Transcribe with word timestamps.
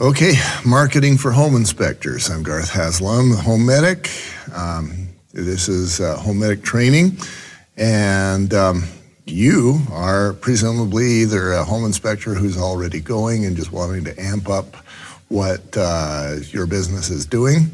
Okay, 0.00 0.34
marketing 0.64 1.18
for 1.18 1.32
home 1.32 1.56
inspectors. 1.56 2.30
I'm 2.30 2.44
Garth 2.44 2.70
Haslam, 2.70 3.32
home 3.32 3.66
medic. 3.66 4.08
Um, 4.54 5.08
this 5.32 5.68
is 5.68 5.98
uh, 5.98 6.16
home 6.18 6.38
medic 6.38 6.62
training, 6.62 7.18
and 7.76 8.54
um, 8.54 8.84
you 9.26 9.80
are 9.90 10.34
presumably 10.34 11.22
either 11.22 11.50
a 11.50 11.64
home 11.64 11.84
inspector 11.84 12.32
who's 12.34 12.56
already 12.56 13.00
going 13.00 13.44
and 13.44 13.56
just 13.56 13.72
wanting 13.72 14.04
to 14.04 14.16
amp 14.22 14.48
up 14.48 14.76
what 15.30 15.76
uh, 15.76 16.36
your 16.50 16.68
business 16.68 17.10
is 17.10 17.26
doing, 17.26 17.68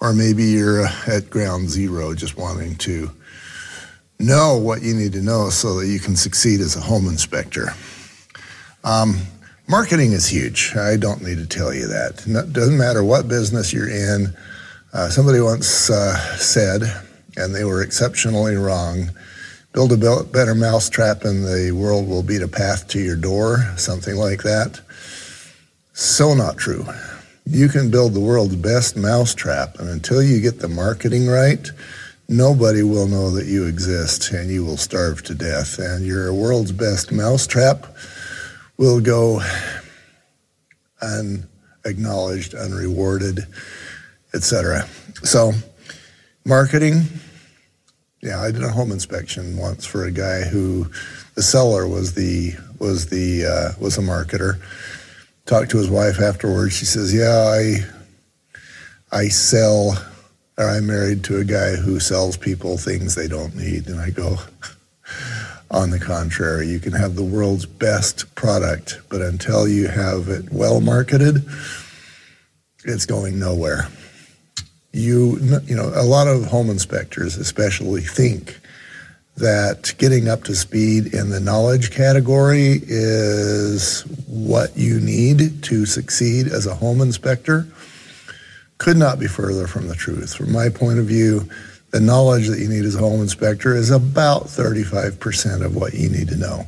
or 0.00 0.14
maybe 0.14 0.44
you're 0.44 0.86
at 1.06 1.28
ground 1.28 1.68
zero 1.68 2.14
just 2.14 2.38
wanting 2.38 2.76
to 2.76 3.10
know 4.18 4.56
what 4.56 4.80
you 4.80 4.94
need 4.94 5.12
to 5.12 5.20
know 5.20 5.50
so 5.50 5.80
that 5.80 5.86
you 5.86 6.00
can 6.00 6.16
succeed 6.16 6.60
as 6.60 6.76
a 6.76 6.80
home 6.80 7.08
inspector. 7.08 7.74
Um, 8.84 9.20
Marketing 9.68 10.12
is 10.12 10.26
huge. 10.26 10.74
I 10.76 10.96
don't 10.96 11.22
need 11.22 11.38
to 11.38 11.46
tell 11.46 11.74
you 11.74 11.86
that. 11.88 12.26
It 12.26 12.52
doesn't 12.52 12.78
matter 12.78 13.04
what 13.04 13.28
business 13.28 13.72
you're 13.72 13.90
in. 13.90 14.34
Uh, 14.92 15.08
somebody 15.10 15.40
once 15.40 15.90
uh, 15.90 16.16
said, 16.36 16.82
and 17.36 17.54
they 17.54 17.64
were 17.64 17.82
exceptionally 17.82 18.56
wrong 18.56 19.10
build 19.72 19.92
a 19.92 20.24
better 20.24 20.54
mousetrap 20.54 21.24
and 21.24 21.44
the 21.44 21.70
world 21.72 22.08
will 22.08 22.22
beat 22.22 22.42
a 22.42 22.48
path 22.48 22.88
to 22.88 22.98
your 22.98 23.16
door, 23.16 23.58
something 23.76 24.16
like 24.16 24.42
that. 24.42 24.80
So 25.92 26.34
not 26.34 26.56
true. 26.56 26.84
You 27.46 27.68
can 27.68 27.90
build 27.90 28.14
the 28.14 28.20
world's 28.20 28.56
best 28.56 28.96
mousetrap, 28.96 29.78
and 29.78 29.88
until 29.88 30.22
you 30.22 30.40
get 30.40 30.58
the 30.58 30.68
marketing 30.68 31.28
right, 31.28 31.70
nobody 32.28 32.82
will 32.82 33.06
know 33.06 33.30
that 33.30 33.46
you 33.46 33.66
exist 33.66 34.32
and 34.32 34.50
you 34.50 34.64
will 34.64 34.76
starve 34.76 35.22
to 35.24 35.34
death. 35.34 35.78
And 35.78 36.04
your 36.04 36.32
world's 36.34 36.72
best 36.72 37.10
mousetrap 37.10 37.86
will 38.78 39.00
go 39.00 39.42
unacknowledged, 41.02 42.54
unrewarded, 42.54 43.40
etc. 44.32 44.88
So, 45.24 45.52
marketing. 46.44 47.02
Yeah, 48.20 48.40
I 48.40 48.50
did 48.50 48.64
a 48.64 48.70
home 48.70 48.90
inspection 48.90 49.56
once 49.56 49.84
for 49.84 50.04
a 50.04 50.10
guy 50.10 50.42
who 50.42 50.90
the 51.34 51.42
seller 51.42 51.86
was 51.86 52.14
the 52.14 52.54
was 52.78 53.06
the 53.06 53.44
uh, 53.46 53.80
was 53.80 53.98
a 53.98 54.00
marketer. 54.00 54.60
Talked 55.46 55.70
to 55.70 55.78
his 55.78 55.88
wife 55.88 56.20
afterwards. 56.20 56.74
She 56.74 56.84
says, 56.84 57.14
"Yeah, 57.14 57.28
I 59.12 59.16
I 59.16 59.28
sell, 59.28 59.96
or 60.56 60.68
I'm 60.68 60.86
married 60.86 61.22
to 61.24 61.38
a 61.38 61.44
guy 61.44 61.76
who 61.76 62.00
sells 62.00 62.36
people 62.36 62.76
things 62.76 63.14
they 63.14 63.28
don't 63.28 63.54
need." 63.54 63.86
And 63.86 64.00
I 64.00 64.10
go, 64.10 64.38
on 65.70 65.90
the 65.90 65.98
contrary, 65.98 66.66
you 66.66 66.80
can 66.80 66.92
have 66.92 67.14
the 67.14 67.24
world's 67.24 67.66
best 67.66 68.34
product, 68.34 69.00
but 69.08 69.20
until 69.20 69.68
you 69.68 69.88
have 69.88 70.28
it 70.28 70.50
well 70.50 70.80
marketed, 70.80 71.44
it's 72.84 73.06
going 73.06 73.38
nowhere. 73.38 73.88
You, 74.92 75.38
you 75.64 75.76
know, 75.76 75.92
a 75.94 76.02
lot 76.02 76.26
of 76.26 76.46
home 76.46 76.70
inspectors 76.70 77.36
especially 77.36 78.00
think 78.00 78.58
that 79.36 79.94
getting 79.98 80.28
up 80.28 80.44
to 80.44 80.54
speed 80.54 81.14
in 81.14 81.30
the 81.30 81.38
knowledge 81.38 81.92
category 81.92 82.80
is 82.82 84.02
what 84.26 84.76
you 84.76 84.98
need 84.98 85.62
to 85.62 85.86
succeed 85.86 86.48
as 86.48 86.66
a 86.66 86.74
home 86.74 87.00
inspector. 87.00 87.66
Could 88.78 88.96
not 88.96 89.20
be 89.20 89.26
further 89.26 89.66
from 89.66 89.86
the 89.86 89.94
truth. 89.94 90.34
From 90.34 90.52
my 90.52 90.68
point 90.68 90.98
of 90.98 91.06
view, 91.06 91.48
the 91.90 92.00
knowledge 92.00 92.48
that 92.48 92.58
you 92.58 92.68
need 92.68 92.84
as 92.84 92.94
a 92.94 92.98
home 92.98 93.20
inspector 93.20 93.74
is 93.74 93.90
about 93.90 94.44
35% 94.44 95.64
of 95.64 95.74
what 95.74 95.94
you 95.94 96.08
need 96.08 96.28
to 96.28 96.36
know. 96.36 96.66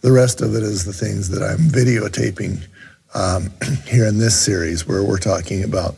The 0.00 0.12
rest 0.12 0.40
of 0.40 0.54
it 0.54 0.62
is 0.62 0.84
the 0.84 0.92
things 0.92 1.28
that 1.28 1.42
I'm 1.42 1.58
videotaping 1.68 2.64
um, 3.14 3.52
here 3.86 4.06
in 4.06 4.18
this 4.18 4.40
series, 4.40 4.86
where 4.86 5.02
we're 5.02 5.18
talking 5.18 5.62
about, 5.62 5.96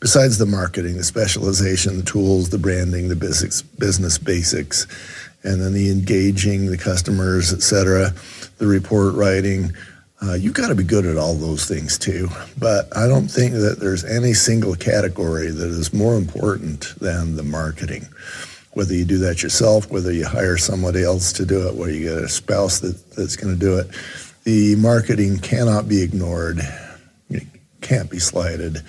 besides 0.00 0.38
the 0.38 0.46
marketing, 0.46 0.96
the 0.96 1.04
specialization, 1.04 1.98
the 1.98 2.04
tools, 2.04 2.50
the 2.50 2.58
branding, 2.58 3.08
the 3.08 3.16
business, 3.16 3.62
business 3.62 4.16
basics, 4.16 4.86
and 5.42 5.60
then 5.60 5.72
the 5.72 5.90
engaging 5.90 6.66
the 6.66 6.78
customers, 6.78 7.52
et 7.52 7.62
cetera, 7.62 8.14
the 8.58 8.66
report 8.66 9.14
writing, 9.14 9.72
uh, 10.24 10.34
you've 10.34 10.54
got 10.54 10.68
to 10.68 10.74
be 10.74 10.84
good 10.84 11.04
at 11.04 11.18
all 11.18 11.34
those 11.34 11.66
things 11.66 11.98
too. 11.98 12.28
But 12.58 12.94
I 12.96 13.06
don't 13.06 13.28
think 13.28 13.52
that 13.52 13.78
there's 13.80 14.04
any 14.04 14.32
single 14.32 14.74
category 14.74 15.50
that 15.50 15.68
is 15.68 15.92
more 15.92 16.16
important 16.16 16.94
than 17.00 17.36
the 17.36 17.42
marketing. 17.42 18.08
Whether 18.72 18.94
you 18.94 19.04
do 19.04 19.18
that 19.18 19.42
yourself, 19.42 19.90
whether 19.90 20.12
you 20.12 20.26
hire 20.26 20.56
somebody 20.56 21.02
else 21.04 21.32
to 21.34 21.46
do 21.46 21.68
it, 21.68 21.74
whether 21.74 21.92
you 21.92 22.08
get 22.08 22.18
a 22.18 22.28
spouse 22.28 22.80
that, 22.80 23.12
that's 23.12 23.36
going 23.36 23.54
to 23.54 23.60
do 23.60 23.78
it, 23.78 23.88
the 24.44 24.76
marketing 24.76 25.38
cannot 25.38 25.88
be 25.88 26.02
ignored, 26.02 26.58
it 27.30 27.44
can't 27.80 28.10
be 28.10 28.18
slighted, 28.18 28.82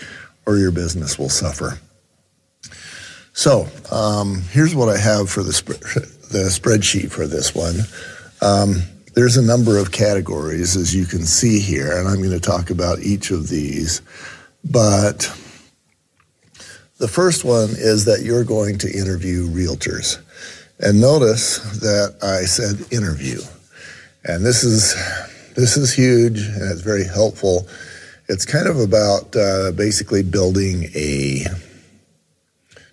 or 0.46 0.58
your 0.58 0.72
business 0.72 1.20
will 1.20 1.30
suffer. 1.30 1.80
So 3.34 3.68
um, 3.92 4.42
here's 4.52 4.74
what 4.74 4.90
I 4.90 4.98
have 4.98 5.30
for 5.30 5.44
the, 5.44 5.54
sp- 5.54 5.84
the 6.32 6.50
spreadsheet 6.50 7.12
for 7.12 7.28
this 7.28 7.54
one. 7.54 7.76
Um, 8.42 8.82
there's 9.16 9.38
a 9.38 9.42
number 9.42 9.78
of 9.78 9.92
categories, 9.92 10.76
as 10.76 10.94
you 10.94 11.06
can 11.06 11.26
see 11.26 11.60
here, 11.60 11.98
and 11.98 12.08
I'm 12.08 12.18
going 12.18 12.32
to 12.32 12.40
talk 12.40 12.70
about 12.70 13.00
each 13.00 13.32
of 13.32 13.48
these. 13.48 14.02
But 14.64 15.34
the 16.98 17.08
first 17.08 17.46
one 17.46 17.70
is 17.70 18.06
that 18.06 18.24
you're 18.24 18.44
going 18.44 18.78
to 18.80 18.92
interview 18.92 19.48
realtors. 19.48 20.22
And 20.80 21.00
notice 21.00 21.60
that 21.80 22.18
I 22.22 22.46
said 22.46 22.92
interview. 22.92 23.40
And 24.26 24.46
this 24.46 24.64
is 24.64 24.94
this 25.56 25.78
is 25.78 25.94
huge 25.94 26.42
and 26.42 26.70
it's 26.70 26.82
very 26.82 27.06
helpful. 27.06 27.68
It's 28.28 28.46
kind 28.46 28.68
of 28.68 28.80
about 28.80 29.34
uh, 29.36 29.72
basically 29.72 30.24
building 30.24 30.90
a 30.94 31.46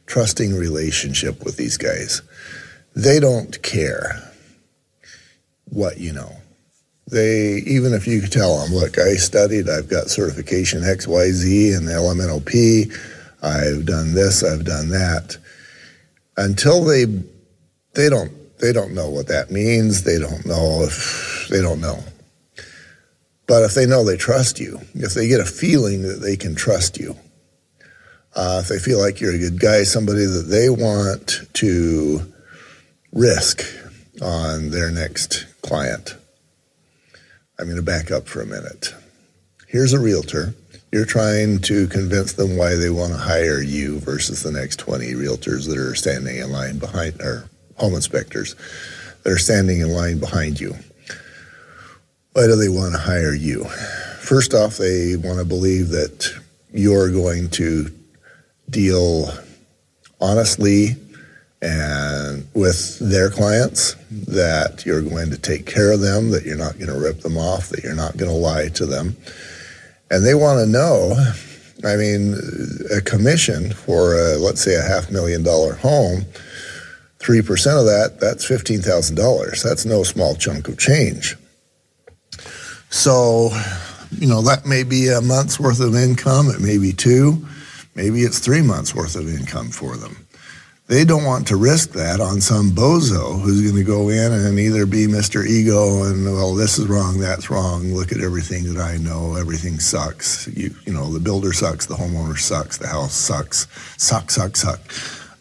trusting 0.06 0.54
relationship 0.54 1.44
with 1.44 1.56
these 1.56 1.76
guys. 1.76 2.22
They 2.94 3.18
don't 3.18 3.60
care 3.62 4.31
what 5.72 5.98
you 5.98 6.12
know. 6.12 6.36
They 7.10 7.62
even 7.66 7.92
if 7.94 8.06
you 8.06 8.26
tell 8.26 8.58
them, 8.58 8.74
look, 8.74 8.98
I 8.98 9.14
studied, 9.14 9.68
I've 9.68 9.88
got 9.88 10.08
certification 10.08 10.84
X, 10.84 11.06
Y, 11.06 11.28
Z, 11.30 11.72
and 11.72 11.88
LMNOP, 11.88 12.94
I've 13.42 13.86
done 13.86 14.14
this, 14.14 14.44
I've 14.44 14.64
done 14.64 14.90
that. 14.90 15.36
Until 16.36 16.84
they 16.84 17.06
they 17.94 18.08
don't 18.08 18.32
they 18.58 18.72
don't 18.72 18.94
know 18.94 19.10
what 19.10 19.26
that 19.26 19.50
means. 19.50 20.04
They 20.04 20.18
don't 20.18 20.46
know 20.46 20.84
if 20.84 21.48
they 21.50 21.60
don't 21.60 21.80
know. 21.80 21.98
But 23.46 23.64
if 23.64 23.74
they 23.74 23.86
know 23.86 24.04
they 24.04 24.16
trust 24.16 24.60
you, 24.60 24.80
if 24.94 25.14
they 25.14 25.26
get 25.26 25.40
a 25.40 25.44
feeling 25.44 26.02
that 26.02 26.20
they 26.20 26.36
can 26.36 26.54
trust 26.54 26.96
you, 26.96 27.16
uh, 28.34 28.60
if 28.62 28.68
they 28.68 28.78
feel 28.78 29.00
like 29.00 29.20
you're 29.20 29.34
a 29.34 29.38
good 29.38 29.60
guy, 29.60 29.82
somebody 29.82 30.24
that 30.24 30.46
they 30.48 30.70
want 30.70 31.40
to 31.54 32.32
risk 33.12 33.62
on 34.22 34.70
their 34.70 34.90
next 34.90 35.46
client. 35.62 36.16
I'm 37.58 37.66
going 37.66 37.76
to 37.76 37.82
back 37.82 38.10
up 38.10 38.26
for 38.26 38.42
a 38.42 38.46
minute. 38.46 38.94
Here's 39.68 39.92
a 39.92 40.00
realtor. 40.00 40.54
You're 40.90 41.06
trying 41.06 41.60
to 41.60 41.86
convince 41.86 42.32
them 42.34 42.56
why 42.56 42.74
they 42.74 42.90
want 42.90 43.12
to 43.12 43.18
hire 43.18 43.62
you 43.62 43.98
versus 44.00 44.42
the 44.42 44.52
next 44.52 44.76
20 44.76 45.12
realtors 45.12 45.66
that 45.68 45.78
are 45.78 45.94
standing 45.94 46.36
in 46.36 46.52
line 46.52 46.78
behind, 46.78 47.20
or 47.22 47.48
home 47.76 47.94
inspectors 47.94 48.54
that 49.22 49.32
are 49.32 49.38
standing 49.38 49.80
in 49.80 49.88
line 49.88 50.18
behind 50.18 50.60
you. 50.60 50.74
Why 52.32 52.46
do 52.46 52.56
they 52.56 52.68
want 52.68 52.92
to 52.92 53.00
hire 53.00 53.34
you? 53.34 53.64
First 54.20 54.54
off, 54.54 54.76
they 54.76 55.16
want 55.16 55.38
to 55.38 55.44
believe 55.44 55.88
that 55.90 56.30
you're 56.72 57.10
going 57.10 57.48
to 57.50 57.90
deal 58.68 59.30
honestly 60.20 60.96
and 61.62 62.44
with 62.54 62.98
their 62.98 63.30
clients 63.30 63.94
that 64.10 64.84
you're 64.84 65.00
going 65.00 65.30
to 65.30 65.38
take 65.38 65.64
care 65.64 65.92
of 65.92 66.00
them, 66.00 66.30
that 66.30 66.44
you're 66.44 66.56
not 66.56 66.74
going 66.74 66.92
to 66.92 66.98
rip 66.98 67.20
them 67.20 67.38
off, 67.38 67.68
that 67.68 67.84
you're 67.84 67.94
not 67.94 68.16
going 68.16 68.30
to 68.30 68.36
lie 68.36 68.68
to 68.70 68.84
them. 68.84 69.16
And 70.10 70.26
they 70.26 70.34
want 70.34 70.58
to 70.58 70.66
know, 70.66 71.14
I 71.84 71.94
mean, 71.94 72.34
a 72.94 73.00
commission 73.00 73.72
for, 73.72 74.18
a, 74.18 74.36
let's 74.38 74.60
say, 74.60 74.74
a 74.74 74.82
half 74.82 75.12
million 75.12 75.44
dollar 75.44 75.74
home, 75.74 76.24
3% 77.20 77.78
of 77.78 77.86
that, 77.86 78.18
that's 78.20 78.44
$15,000. 78.44 79.62
That's 79.62 79.84
no 79.84 80.02
small 80.02 80.34
chunk 80.34 80.66
of 80.66 80.78
change. 80.78 81.36
So, 82.90 83.50
you 84.10 84.26
know, 84.26 84.42
that 84.42 84.66
may 84.66 84.82
be 84.82 85.08
a 85.08 85.20
month's 85.20 85.60
worth 85.60 85.78
of 85.78 85.94
income, 85.94 86.50
it 86.50 86.60
may 86.60 86.76
be 86.76 86.92
two, 86.92 87.46
maybe 87.94 88.22
it's 88.22 88.40
three 88.40 88.62
months 88.62 88.96
worth 88.96 89.14
of 89.14 89.28
income 89.28 89.68
for 89.68 89.96
them. 89.96 90.21
They 90.88 91.04
don't 91.04 91.24
want 91.24 91.46
to 91.46 91.56
risk 91.56 91.92
that 91.92 92.20
on 92.20 92.40
some 92.40 92.70
bozo 92.70 93.40
who's 93.40 93.62
going 93.62 93.76
to 93.76 93.84
go 93.84 94.08
in 94.08 94.32
and 94.32 94.58
either 94.58 94.84
be 94.84 95.06
Mr. 95.06 95.46
Ego 95.46 96.02
and, 96.04 96.24
well, 96.24 96.54
this 96.54 96.78
is 96.78 96.86
wrong, 96.86 97.18
that's 97.18 97.50
wrong. 97.50 97.94
Look 97.94 98.12
at 98.12 98.20
everything 98.20 98.72
that 98.74 98.82
I 98.82 98.96
know. 98.96 99.36
Everything 99.36 99.78
sucks. 99.78 100.48
You, 100.48 100.74
you 100.84 100.92
know, 100.92 101.10
the 101.10 101.20
builder 101.20 101.52
sucks, 101.52 101.86
the 101.86 101.94
homeowner 101.94 102.36
sucks, 102.36 102.78
the 102.78 102.88
house 102.88 103.14
sucks. 103.14 103.68
Suck, 103.96 104.30
suck, 104.30 104.56
suck. 104.56 104.80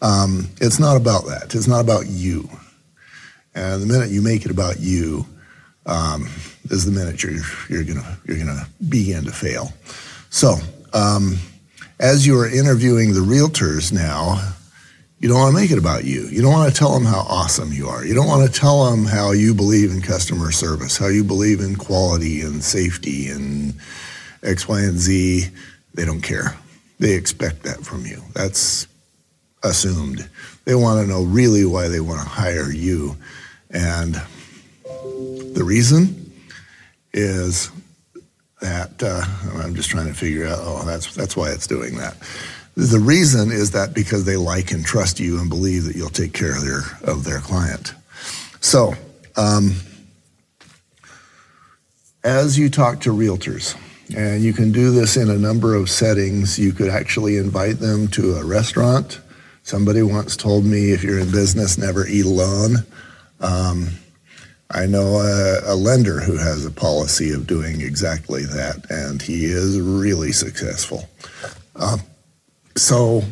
Um, 0.00 0.48
it's 0.60 0.78
not 0.78 0.96
about 0.96 1.26
that. 1.26 1.54
It's 1.54 1.68
not 1.68 1.80
about 1.80 2.06
you. 2.06 2.48
And 3.54 3.82
the 3.82 3.86
minute 3.86 4.10
you 4.10 4.22
make 4.22 4.44
it 4.44 4.50
about 4.50 4.80
you, 4.80 5.26
um, 5.86 6.28
is 6.70 6.84
the 6.84 6.92
minute 6.92 7.22
you're 7.22 7.34
you're 7.68 7.84
gonna 7.84 8.18
you're 8.26 8.38
gonna 8.38 8.66
begin 8.88 9.24
to 9.24 9.32
fail. 9.32 9.72
So, 10.30 10.56
um, 10.92 11.38
as 12.00 12.26
you 12.26 12.38
are 12.38 12.48
interviewing 12.48 13.12
the 13.12 13.20
realtors 13.20 13.92
now, 13.92 14.54
you 15.22 15.28
don't 15.28 15.38
want 15.38 15.54
to 15.54 15.60
make 15.60 15.70
it 15.70 15.78
about 15.78 16.04
you. 16.04 16.26
You 16.26 16.42
don't 16.42 16.50
want 16.50 16.70
to 16.70 16.76
tell 16.76 16.92
them 16.92 17.04
how 17.04 17.20
awesome 17.20 17.72
you 17.72 17.86
are. 17.86 18.04
You 18.04 18.12
don't 18.12 18.26
want 18.26 18.44
to 18.44 18.60
tell 18.60 18.90
them 18.90 19.04
how 19.04 19.30
you 19.30 19.54
believe 19.54 19.92
in 19.92 20.02
customer 20.02 20.50
service, 20.50 20.98
how 20.98 21.06
you 21.06 21.22
believe 21.22 21.60
in 21.60 21.76
quality 21.76 22.40
and 22.40 22.62
safety 22.62 23.28
and 23.28 23.74
X, 24.42 24.66
Y, 24.66 24.80
and 24.80 24.98
Z. 24.98 25.46
They 25.94 26.04
don't 26.04 26.22
care. 26.22 26.56
They 26.98 27.14
expect 27.14 27.62
that 27.62 27.84
from 27.84 28.04
you. 28.04 28.20
That's 28.34 28.88
assumed. 29.62 30.28
They 30.64 30.74
want 30.74 31.00
to 31.00 31.06
know 31.06 31.22
really 31.22 31.64
why 31.64 31.86
they 31.86 32.00
want 32.00 32.20
to 32.20 32.28
hire 32.28 32.72
you. 32.72 33.16
And 33.70 34.20
the 34.84 35.62
reason 35.64 36.32
is 37.12 37.70
that 38.60 39.00
uh, 39.00 39.22
I'm 39.62 39.76
just 39.76 39.88
trying 39.88 40.08
to 40.08 40.14
figure 40.14 40.48
out, 40.48 40.58
oh, 40.62 40.84
that's, 40.84 41.14
that's 41.14 41.36
why 41.36 41.52
it's 41.52 41.68
doing 41.68 41.96
that. 41.98 42.16
The 42.74 42.98
reason 42.98 43.50
is 43.50 43.72
that 43.72 43.92
because 43.94 44.24
they 44.24 44.36
like 44.36 44.72
and 44.72 44.84
trust 44.84 45.20
you 45.20 45.38
and 45.38 45.50
believe 45.50 45.84
that 45.84 45.94
you'll 45.94 46.08
take 46.08 46.32
care 46.32 46.56
of 46.56 46.64
their 46.64 46.82
of 47.04 47.24
their 47.24 47.40
client. 47.40 47.94
So, 48.60 48.94
um, 49.36 49.74
as 52.24 52.58
you 52.58 52.70
talk 52.70 53.00
to 53.00 53.10
realtors, 53.10 53.76
and 54.16 54.42
you 54.42 54.52
can 54.52 54.72
do 54.72 54.90
this 54.90 55.16
in 55.16 55.28
a 55.30 55.38
number 55.38 55.74
of 55.74 55.90
settings, 55.90 56.58
you 56.58 56.72
could 56.72 56.88
actually 56.88 57.36
invite 57.36 57.78
them 57.78 58.08
to 58.08 58.34
a 58.34 58.44
restaurant. 58.44 59.20
Somebody 59.64 60.02
once 60.02 60.36
told 60.36 60.64
me, 60.64 60.92
if 60.92 61.02
you're 61.02 61.18
in 61.18 61.30
business, 61.30 61.78
never 61.78 62.06
eat 62.06 62.26
alone. 62.26 62.78
Um, 63.40 63.88
I 64.70 64.86
know 64.86 65.20
a, 65.20 65.74
a, 65.74 65.76
lender 65.76 66.20
who 66.20 66.36
has 66.36 66.64
a 66.64 66.70
policy 66.70 67.32
of 67.32 67.46
doing 67.46 67.80
exactly 67.80 68.44
that, 68.44 68.90
and 68.90 69.20
he 69.20 69.44
is 69.44 69.78
really 69.80 70.32
successful. 70.32 71.08
Um, 71.76 72.00
so, 72.76 73.22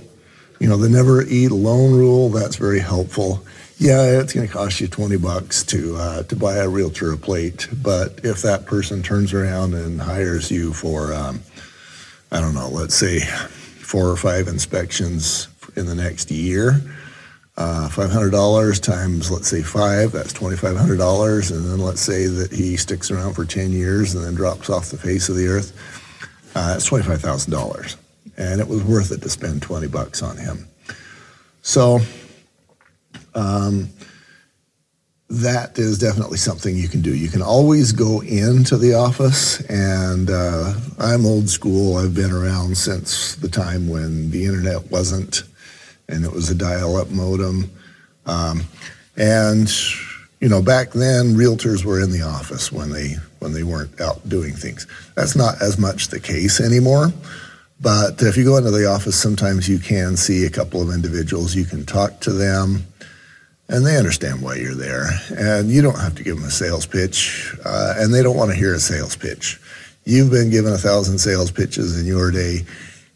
you 0.58 0.68
know, 0.68 0.76
the 0.76 0.88
never 0.88 1.22
eat 1.22 1.50
alone 1.50 1.92
rule, 1.92 2.28
that's 2.28 2.56
very 2.56 2.80
helpful. 2.80 3.44
Yeah, 3.78 4.20
it's 4.20 4.34
going 4.34 4.46
to 4.46 4.52
cost 4.52 4.80
you 4.80 4.88
20 4.88 5.16
bucks 5.16 5.64
to 5.64 5.96
uh, 5.96 6.22
to 6.24 6.36
buy 6.36 6.56
a 6.56 6.68
realtor 6.68 7.12
a 7.12 7.16
plate, 7.16 7.66
but 7.82 8.20
if 8.22 8.42
that 8.42 8.66
person 8.66 9.02
turns 9.02 9.32
around 9.32 9.72
and 9.72 10.02
hires 10.02 10.50
you 10.50 10.74
for 10.74 11.14
um, 11.14 11.40
I 12.30 12.40
don't 12.40 12.54
know, 12.54 12.68
let's 12.68 12.94
say 12.94 13.20
four 13.20 14.08
or 14.08 14.16
five 14.16 14.48
inspections 14.48 15.48
in 15.76 15.86
the 15.86 15.94
next 15.94 16.30
year, 16.30 16.80
uh, 17.56 17.88
$500 17.90 18.82
times, 18.82 19.30
let's 19.30 19.48
say 19.48 19.62
five, 19.62 20.12
that's 20.12 20.32
$2,500. 20.34 21.50
And 21.50 21.66
then 21.66 21.78
let's 21.78 22.00
say 22.00 22.26
that 22.26 22.52
he 22.52 22.76
sticks 22.76 23.10
around 23.10 23.34
for 23.34 23.44
10 23.44 23.72
years 23.72 24.14
and 24.14 24.24
then 24.24 24.34
drops 24.34 24.70
off 24.70 24.90
the 24.90 24.98
face 24.98 25.28
of 25.28 25.36
the 25.36 25.48
earth, 25.48 25.72
uh, 26.54 26.72
that's 26.72 26.88
$25,000 26.88 27.96
and 28.40 28.58
it 28.58 28.66
was 28.66 28.82
worth 28.82 29.12
it 29.12 29.20
to 29.20 29.28
spend 29.28 29.60
20 29.60 29.86
bucks 29.88 30.22
on 30.22 30.38
him. 30.38 30.66
So 31.60 32.00
um, 33.34 33.90
that 35.28 35.78
is 35.78 35.98
definitely 35.98 36.38
something 36.38 36.74
you 36.74 36.88
can 36.88 37.02
do. 37.02 37.14
You 37.14 37.28
can 37.28 37.42
always 37.42 37.92
go 37.92 38.22
into 38.22 38.78
the 38.78 38.94
office, 38.94 39.60
and 39.68 40.30
uh, 40.30 40.72
I'm 40.98 41.26
old 41.26 41.50
school. 41.50 41.98
I've 41.98 42.14
been 42.14 42.32
around 42.32 42.78
since 42.78 43.36
the 43.36 43.48
time 43.48 43.88
when 43.88 44.30
the 44.30 44.46
internet 44.46 44.90
wasn't, 44.90 45.42
and 46.08 46.24
it 46.24 46.32
was 46.32 46.48
a 46.48 46.54
dial-up 46.54 47.10
modem. 47.10 47.70
Um, 48.24 48.62
and 49.18 49.70
you 50.40 50.48
know, 50.48 50.62
back 50.62 50.92
then, 50.92 51.34
realtors 51.34 51.84
were 51.84 52.00
in 52.00 52.10
the 52.10 52.22
office 52.22 52.72
when 52.72 52.90
they 52.90 53.16
when 53.40 53.52
they 53.52 53.64
weren't 53.64 54.00
out 54.00 54.26
doing 54.26 54.54
things. 54.54 54.86
That's 55.14 55.36
not 55.36 55.60
as 55.60 55.78
much 55.78 56.08
the 56.08 56.20
case 56.20 56.58
anymore. 56.58 57.12
But 57.80 58.20
if 58.20 58.36
you 58.36 58.44
go 58.44 58.58
into 58.58 58.70
the 58.70 58.86
office, 58.86 59.16
sometimes 59.16 59.68
you 59.68 59.78
can 59.78 60.16
see 60.16 60.44
a 60.44 60.50
couple 60.50 60.82
of 60.82 60.94
individuals. 60.94 61.54
You 61.54 61.64
can 61.64 61.86
talk 61.86 62.20
to 62.20 62.32
them, 62.32 62.84
and 63.68 63.86
they 63.86 63.96
understand 63.96 64.42
why 64.42 64.56
you're 64.56 64.74
there. 64.74 65.08
And 65.30 65.70
you 65.70 65.80
don't 65.80 65.98
have 65.98 66.14
to 66.16 66.22
give 66.22 66.36
them 66.36 66.44
a 66.44 66.50
sales 66.50 66.84
pitch, 66.84 67.56
uh, 67.64 67.94
and 67.96 68.12
they 68.12 68.22
don't 68.22 68.36
want 68.36 68.50
to 68.50 68.56
hear 68.56 68.74
a 68.74 68.80
sales 68.80 69.16
pitch. 69.16 69.58
You've 70.04 70.30
been 70.30 70.50
given 70.50 70.74
a 70.74 70.78
thousand 70.78 71.18
sales 71.20 71.50
pitches 71.50 71.98
in 71.98 72.06
your 72.06 72.30
day. 72.30 72.66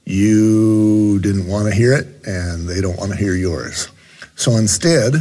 You 0.06 1.20
didn't 1.20 1.46
want 1.46 1.69
to 1.69 1.75
hear 1.75 1.93
it, 1.93 2.06
and 2.26 2.67
they 2.67 2.81
don't 2.81 2.96
want 2.96 3.12
to 3.12 3.19
hear 3.19 3.34
yours. 3.34 3.88
So 4.34 4.52
instead, 4.52 5.14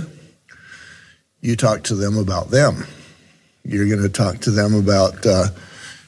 you 1.42 1.58
talk 1.58 1.84
to 1.84 1.96
them 1.96 2.18
about 2.18 2.50
them. 2.50 2.86
You're 3.66 3.90
going 3.90 4.02
to 4.02 4.10
talk 4.10 4.40
to 4.42 4.52
them 4.52 4.74
about, 4.74 5.26
uh, 5.26 5.48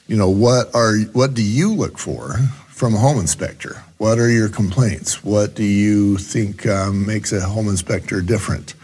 you 0.08 0.16
know, 0.16 0.30
what 0.30 0.74
are 0.74 0.96
what 1.12 1.34
do 1.34 1.42
you 1.42 1.74
look 1.74 1.98
for 1.98 2.36
from 2.76 2.94
a 2.94 2.98
home 2.98 3.18
inspector? 3.18 3.82
What 3.96 4.18
are 4.18 4.30
your 4.30 4.50
complaints? 4.50 5.24
What 5.24 5.54
do 5.54 5.64
you 5.64 6.18
think 6.18 6.66
um, 6.66 7.06
makes 7.06 7.32
a 7.32 7.40
home 7.40 7.68
inspector 7.68 8.20
different? 8.20 8.74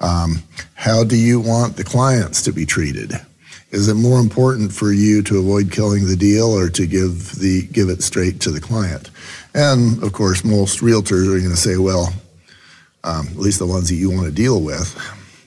Um, 0.00 0.42
how 0.74 1.04
do 1.04 1.16
you 1.16 1.38
want 1.38 1.76
the 1.76 1.84
clients 1.84 2.42
to 2.42 2.52
be 2.52 2.66
treated? 2.66 3.12
Is 3.70 3.86
it 3.86 3.94
more 3.94 4.18
important 4.18 4.72
for 4.72 4.92
you 4.92 5.22
to 5.22 5.38
avoid 5.38 5.70
killing 5.70 6.06
the 6.06 6.16
deal 6.16 6.46
or 6.46 6.68
to 6.70 6.84
give 6.84 7.36
the 7.36 7.68
give 7.70 7.88
it 7.88 8.02
straight 8.02 8.40
to 8.40 8.50
the 8.50 8.60
client? 8.60 9.10
And 9.54 10.02
of 10.02 10.12
course, 10.12 10.44
most 10.44 10.80
realtors 10.80 11.28
are 11.28 11.38
going 11.38 11.50
to 11.50 11.56
say, 11.56 11.76
well, 11.76 12.12
um, 13.04 13.28
at 13.28 13.36
least 13.36 13.60
the 13.60 13.66
ones 13.66 13.88
that 13.88 13.94
you 13.94 14.10
want 14.10 14.26
to 14.26 14.32
deal 14.32 14.60
with 14.60 14.96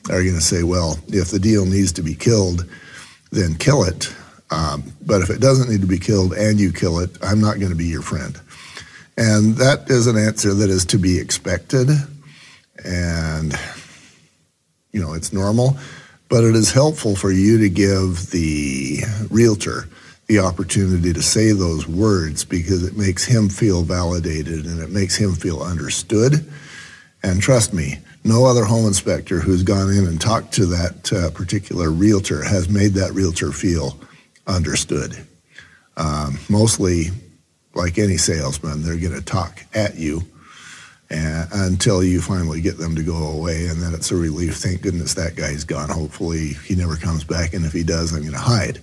are 0.10 0.24
going 0.24 0.36
to 0.36 0.42
say, 0.42 0.64
well, 0.64 0.98
if 1.10 1.30
the 1.30 1.40
deal 1.40 1.66
needs 1.66 1.92
to 1.94 2.04
be 2.04 2.16
killed, 2.16 2.66
then 3.32 3.56
kill 3.56 3.84
it 3.84 4.14
um, 4.52 4.84
but 5.06 5.22
if 5.22 5.30
it 5.30 5.40
doesn't 5.40 5.70
need 5.70 5.82
to 5.82 5.88
be 5.88 5.98
killed 5.98 6.34
and 6.34 6.60
you 6.60 6.74
kill 6.74 7.00
it, 7.00 7.10
I'm 7.24 7.40
not 7.40 7.58
going 7.60 7.72
to 7.72 7.78
be 7.78 7.88
your 7.88 8.02
friend. 8.02 8.40
And 9.18 9.56
that 9.56 9.90
is 9.90 10.08
an 10.08 10.18
answer 10.18 10.54
that 10.54 10.70
is 10.70 10.86
to 10.86 10.98
be 10.98 11.20
expected. 11.20 11.90
And, 12.84 13.54
you 14.92 15.02
know, 15.02 15.14
it's 15.14 15.32
normal. 15.32 15.78
But 16.28 16.44
it 16.44 16.56
is 16.56 16.72
helpful 16.72 17.16
for 17.16 17.32
you 17.32 17.58
to 17.60 17.70
give 17.70 18.32
the 18.32 19.00
realtor 19.30 19.88
the 20.28 20.40
opportunity 20.40 21.12
to 21.12 21.22
say 21.22 21.52
those 21.52 21.88
words 21.88 22.46
because 22.46 22.84
it 22.84 22.98
makes 22.98 23.26
him 23.26 23.50
feel 23.50 23.84
validated 23.84 24.66
and 24.66 24.80
it 24.80 24.90
makes 24.90 25.16
him 25.16 25.34
feel 25.34 25.62
understood. 25.62 26.50
And 27.22 27.42
trust 27.42 27.74
me, 27.74 28.00
no 28.24 28.46
other 28.46 28.64
home 28.64 28.86
inspector 28.86 29.40
who's 29.40 29.64
gone 29.64 29.92
in 29.92 30.08
and 30.08 30.22
talked 30.22 30.54
to 30.54 30.66
that 30.68 31.12
uh, 31.12 31.32
particular 31.32 31.90
realtor 31.90 32.44
has 32.44 32.70
made 32.70 32.94
that 32.94 33.14
realtor 33.14 33.52
feel 33.52 33.98
understood. 34.48 35.16
Um, 35.98 36.40
mostly, 36.50 37.08
like 37.74 37.98
any 37.98 38.18
salesman, 38.18 38.84
they're 38.84 38.98
going 38.98 39.14
to 39.14 39.22
talk 39.26 39.64
at 39.74 39.96
you 39.96 40.22
and, 41.10 41.48
until 41.52 42.04
you 42.04 42.22
finally 42.22 42.62
get 42.62 42.78
them 42.78 42.96
to 42.96 43.04
go 43.04 43.32
away, 43.32 43.68
and 43.68 43.82
then 43.82 43.94
it's 43.94 44.12
a 44.12 44.16
relief. 44.16 44.56
Thank 44.56 44.82
goodness 44.82 45.14
that 45.16 45.36
guy's 45.36 45.64
gone. 45.64 45.90
Hopefully, 45.90 46.54
he 46.66 46.76
never 46.76 46.96
comes 46.96 47.24
back, 47.24 47.54
and 47.54 47.66
if 47.66 47.74
he 47.74 47.84
does, 47.84 48.14
I'm 48.14 48.22
going 48.22 48.32
to 48.32 48.40
hide. 48.40 48.80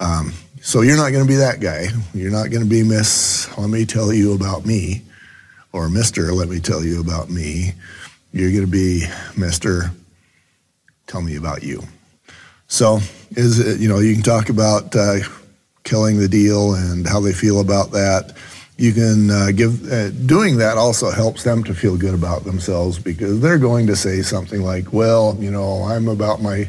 Um, 0.00 0.32
so 0.60 0.82
you're 0.82 0.96
not 0.96 1.10
going 1.10 1.24
to 1.24 1.28
be 1.28 1.36
that 1.36 1.60
guy. 1.60 1.88
You're 2.14 2.30
not 2.30 2.50
going 2.50 2.62
to 2.62 2.68
be 2.68 2.82
Miss. 2.82 3.48
Let 3.58 3.70
me 3.70 3.84
tell 3.84 4.12
you 4.12 4.34
about 4.34 4.64
me, 4.64 5.02
or 5.72 5.88
Mister. 5.88 6.32
Let 6.32 6.48
me 6.48 6.60
tell 6.60 6.84
you 6.84 7.00
about 7.00 7.30
me. 7.30 7.72
You're 8.32 8.52
going 8.52 8.64
to 8.64 8.70
be 8.70 9.04
Mister. 9.36 9.90
Tell 11.06 11.22
me 11.22 11.36
about 11.36 11.62
you. 11.62 11.82
So 12.68 13.00
is 13.32 13.58
it, 13.58 13.80
you 13.80 13.88
know 13.88 13.98
you 13.98 14.14
can 14.14 14.22
talk 14.22 14.48
about 14.48 14.94
uh, 14.94 15.18
killing 15.84 16.18
the 16.18 16.28
deal 16.28 16.74
and 16.74 17.06
how 17.06 17.20
they 17.20 17.32
feel 17.32 17.60
about 17.60 17.90
that. 17.92 18.34
You 18.76 18.92
can 18.92 19.30
uh, 19.30 19.50
give 19.54 19.90
uh, 19.90 20.10
doing 20.10 20.58
that 20.58 20.76
also 20.76 21.10
helps 21.10 21.42
them 21.42 21.64
to 21.64 21.74
feel 21.74 21.96
good 21.96 22.14
about 22.14 22.44
themselves 22.44 22.98
because 22.98 23.40
they're 23.40 23.58
going 23.58 23.88
to 23.88 23.96
say 23.96 24.22
something 24.22 24.62
like, 24.62 24.92
"Well, 24.92 25.36
you 25.40 25.50
know, 25.50 25.82
I'm 25.84 26.08
about 26.08 26.42
my 26.42 26.68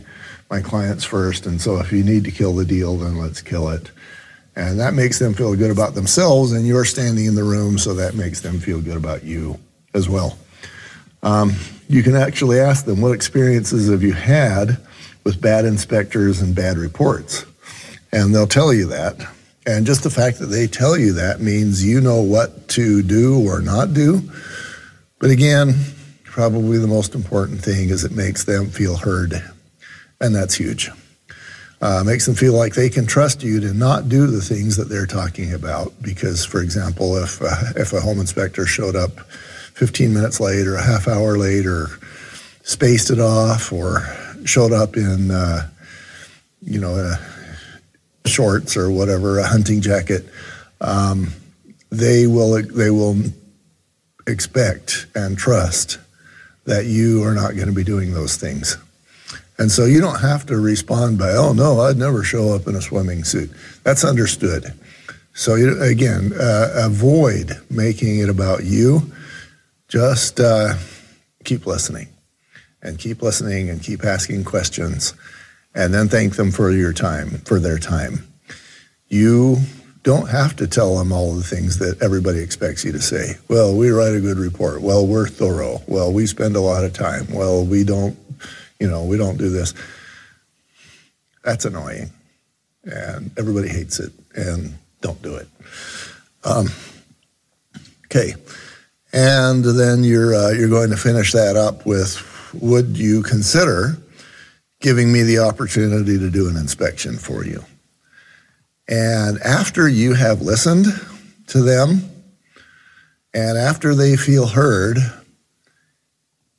my 0.50 0.62
clients 0.62 1.04
first, 1.04 1.46
and 1.46 1.62
so 1.62 1.78
if 1.80 1.92
you 1.92 2.04
need 2.04 2.24
to 2.24 2.32
kill 2.32 2.56
the 2.56 2.66
deal, 2.66 2.98
then 2.98 3.18
let's 3.18 3.42
kill 3.42 3.70
it." 3.70 3.92
And 4.56 4.80
that 4.80 4.94
makes 4.94 5.20
them 5.20 5.34
feel 5.34 5.56
good 5.56 5.72
about 5.72 5.94
themselves, 5.94 6.52
and 6.52 6.66
you're 6.66 6.86
standing 6.86 7.26
in 7.26 7.36
the 7.36 7.44
room, 7.44 7.78
so 7.78 7.94
that 7.94 8.16
makes 8.16 8.42
them 8.42 8.60
feel 8.60 8.82
good 8.82 8.98
about 8.98 9.24
you 9.24 9.60
as 9.94 10.10
well. 10.10 10.38
Um, 11.22 11.54
you 11.88 12.02
can 12.02 12.16
actually 12.16 12.60
ask 12.60 12.86
them, 12.86 13.02
"What 13.02 13.12
experiences 13.12 13.90
have 13.90 14.02
you 14.02 14.14
had?" 14.14 14.80
With 15.30 15.40
bad 15.40 15.64
inspectors 15.64 16.42
and 16.42 16.56
bad 16.56 16.76
reports. 16.76 17.46
And 18.12 18.34
they'll 18.34 18.48
tell 18.48 18.74
you 18.74 18.88
that. 18.88 19.16
And 19.68 19.86
just 19.86 20.02
the 20.02 20.10
fact 20.10 20.40
that 20.40 20.48
they 20.48 20.66
tell 20.66 20.98
you 20.98 21.14
that 21.14 21.40
means 21.40 21.86
you 21.86 22.02
know 22.02 22.20
what 22.20 22.68
to 22.70 23.04
do 23.04 23.48
or 23.48 23.62
not 23.62 23.94
do. 23.94 24.24
But 25.20 25.30
again, 25.30 25.76
probably 26.24 26.80
the 26.80 26.88
most 26.88 27.14
important 27.14 27.64
thing 27.64 27.90
is 27.90 28.04
it 28.04 28.12
makes 28.12 28.46
them 28.46 28.72
feel 28.72 28.98
heard. 28.98 29.34
And 30.20 30.34
that's 30.34 30.56
huge. 30.56 30.90
Uh, 31.80 32.02
makes 32.04 32.26
them 32.26 32.34
feel 32.34 32.54
like 32.54 32.74
they 32.74 32.90
can 32.90 33.06
trust 33.06 33.44
you 33.44 33.60
to 33.60 33.72
not 33.72 34.10
do 34.10 34.26
the 34.26 34.42
things 34.42 34.78
that 34.78 34.90
they're 34.90 35.06
talking 35.06 35.54
about. 35.54 35.94
Because, 36.02 36.44
for 36.44 36.64
example, 36.64 37.18
if, 37.18 37.40
uh, 37.40 37.54
if 37.76 37.94
a 37.94 38.02
home 38.02 38.20
inspector 38.20 38.66
showed 38.66 38.96
up 38.96 39.20
15 39.76 40.12
minutes 40.12 40.40
late 40.40 40.66
or 40.66 40.74
a 40.74 40.84
half 40.84 41.08
hour 41.08 41.38
late 41.38 41.68
or 41.68 41.88
spaced 42.64 43.12
it 43.12 43.20
off 43.20 43.72
or 43.72 44.08
showed 44.46 44.72
up 44.72 44.98
in, 44.98 45.32
uh, 45.32 45.70
you 46.62 46.80
know, 46.80 47.16
shorts 48.26 48.78
or 48.78 48.92
whatever, 48.92 49.40
a 49.40 49.48
hunting 49.48 49.82
jacket, 49.82 50.26
um, 50.82 51.34
they 51.90 52.28
will 52.28 52.62
they 52.62 52.92
will 52.92 53.18
expect 54.28 55.08
and 55.16 55.38
trust 55.38 55.98
that 56.66 56.86
you 56.86 57.24
are 57.24 57.34
not 57.34 57.56
going 57.56 57.68
to 57.68 57.74
be 57.74 57.84
doing 57.84 58.14
those 58.14 58.38
things. 58.38 58.78
And 59.58 59.72
so 59.72 59.86
you 59.86 60.00
don't 60.00 60.22
have 60.22 60.46
to 60.46 60.58
respond 60.58 61.18
by, 61.18 61.32
oh 61.32 61.52
no, 61.52 61.82
I'd 61.82 61.98
never 61.98 62.24
show 62.24 62.54
up 62.54 62.68
in 62.68 62.76
a 62.76 62.82
swimming 62.82 63.24
suit. 63.24 63.52
That's 63.84 64.06
understood. 64.06 64.74
So 65.34 65.56
you, 65.56 65.82
again, 65.82 66.32
uh, 66.34 66.72
avoid 66.76 67.60
making 67.70 68.20
it 68.20 68.30
about 68.30 68.64
you. 68.64 69.12
Just 69.88 70.40
uh, 70.40 70.76
keep 71.44 71.66
listening 71.66 72.08
and 72.82 72.98
keep 72.98 73.22
listening 73.22 73.70
and 73.70 73.82
keep 73.82 74.04
asking 74.04 74.44
questions 74.44 75.14
and 75.76 75.94
then 75.94 76.08
thank 76.08 76.36
them 76.36 76.52
for 76.52 76.72
your 76.72 76.94
time, 76.94 77.30
for 77.46 77.60
their 77.60 77.78
time. 77.78 78.28
You 79.08 79.58
don't 80.04 80.30
have 80.30 80.56
to 80.58 80.68
tell 80.68 80.98
them 80.98 81.12
all 81.12 81.36
the 81.36 81.44
things 81.44 81.78
that 81.80 82.02
everybody 82.02 82.40
expects 82.40 82.86
you 82.86 82.92
to 82.92 83.02
say. 83.02 83.36
Well, 83.48 83.76
we 83.76 83.90
write 83.90 84.14
a 84.14 84.22
good 84.22 84.38
report. 84.38 84.82
Well, 84.82 85.06
we're 85.06 85.28
thorough. 85.28 85.82
Well, 85.88 86.12
we 86.12 86.26
spend 86.26 86.56
a 86.56 86.62
lot 86.62 86.84
of 86.84 86.94
time. 86.94 87.28
Well, 87.32 87.66
we 87.66 87.84
don't, 87.84 88.18
you 88.80 88.90
know, 88.90 89.04
we 89.04 89.18
don't 89.18 89.38
do 89.38 89.50
this. 89.50 89.74
That's 91.44 91.66
annoying. 91.66 92.10
And 92.84 93.32
everybody 93.38 93.68
hates 93.68 94.00
it 94.00 94.12
and 94.36 94.74
don't 95.02 95.22
do 95.22 95.36
it. 95.36 95.48
Um, 96.44 96.68
okay. 98.06 98.36
And 99.12 99.64
then 99.64 100.04
you're, 100.04 100.34
uh, 100.34 100.52
you're 100.52 100.70
going 100.70 100.92
to 100.92 100.98
finish 100.98 101.34
that 101.34 101.56
up 101.56 101.86
with 101.86 102.16
would 102.54 102.98
you 102.98 103.24
consider 103.24 103.98
giving 104.80 105.12
me 105.12 105.24
the 105.24 105.40
opportunity 105.40 106.18
to 106.18 106.30
do 106.30 106.50
an 106.50 106.58
inspection 106.58 107.18
for 107.18 107.46
you? 107.46 107.64
And 108.88 109.40
after 109.42 109.88
you 109.88 110.14
have 110.14 110.42
listened 110.42 110.86
to 111.48 111.62
them 111.62 112.10
and 113.34 113.58
after 113.58 113.94
they 113.94 114.16
feel 114.16 114.48
heard, 114.48 114.98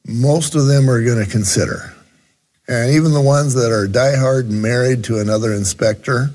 most 0.06 0.54
of 0.54 0.66
them 0.66 0.88
are 0.88 1.04
going 1.04 1.24
to 1.24 1.30
consider. 1.30 1.92
And 2.68 2.92
even 2.92 3.12
the 3.12 3.20
ones 3.20 3.54
that 3.54 3.72
are 3.72 3.88
diehard 3.88 4.48
and 4.48 4.62
married 4.62 5.04
to 5.04 5.18
another 5.18 5.52
inspector, 5.52 6.30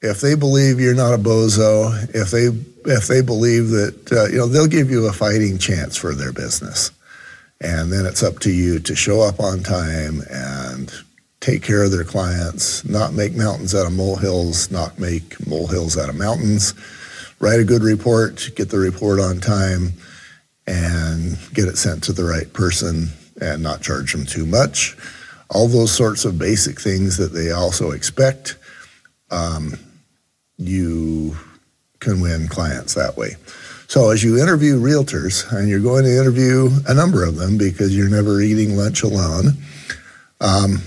if 0.00 0.20
they 0.20 0.36
believe 0.36 0.78
you're 0.78 0.94
not 0.94 1.14
a 1.14 1.18
bozo, 1.18 1.92
if 2.14 2.30
they 2.30 2.50
if 2.86 3.06
they 3.06 3.22
believe 3.22 3.70
that 3.70 4.12
uh, 4.12 4.26
you 4.26 4.36
know 4.36 4.46
they'll 4.46 4.66
give 4.66 4.90
you 4.90 5.06
a 5.06 5.12
fighting 5.12 5.58
chance 5.58 5.96
for 5.96 6.14
their 6.14 6.32
business, 6.32 6.92
and 7.60 7.92
then 7.92 8.06
it's 8.06 8.22
up 8.22 8.40
to 8.40 8.50
you 8.50 8.78
to 8.80 8.94
show 8.94 9.20
up 9.20 9.40
on 9.40 9.62
time 9.62 10.22
and 10.30 10.92
take 11.40 11.62
care 11.62 11.84
of 11.84 11.90
their 11.90 12.04
clients, 12.04 12.84
not 12.84 13.12
make 13.12 13.34
mountains 13.34 13.74
out 13.74 13.86
of 13.86 13.92
molehills, 13.92 14.70
not 14.70 14.98
make 14.98 15.46
molehills 15.46 15.98
out 15.98 16.08
of 16.08 16.16
mountains. 16.16 16.74
Write 17.38 17.60
a 17.60 17.64
good 17.64 17.82
report, 17.82 18.50
get 18.56 18.70
the 18.70 18.78
report 18.78 19.20
on 19.20 19.40
time, 19.40 19.92
and 20.66 21.38
get 21.52 21.68
it 21.68 21.76
sent 21.76 22.02
to 22.04 22.12
the 22.12 22.24
right 22.24 22.50
person 22.52 23.08
and 23.40 23.62
not 23.62 23.82
charge 23.82 24.12
them 24.12 24.24
too 24.24 24.46
much. 24.46 24.96
All 25.50 25.68
those 25.68 25.92
sorts 25.92 26.24
of 26.24 26.38
basic 26.38 26.80
things 26.80 27.18
that 27.18 27.32
they 27.34 27.50
also 27.50 27.90
expect, 27.90 28.56
um, 29.30 29.74
you 30.56 31.36
can 32.00 32.20
win 32.20 32.48
clients 32.48 32.94
that 32.94 33.16
way. 33.16 33.36
So 33.86 34.10
as 34.10 34.24
you 34.24 34.40
interview 34.40 34.80
realtors, 34.80 35.50
and 35.52 35.68
you're 35.68 35.80
going 35.80 36.04
to 36.04 36.18
interview 36.18 36.70
a 36.88 36.94
number 36.94 37.24
of 37.24 37.36
them 37.36 37.58
because 37.58 37.96
you're 37.96 38.08
never 38.08 38.40
eating 38.40 38.76
lunch 38.76 39.02
alone, 39.02 39.56
um, 40.40 40.82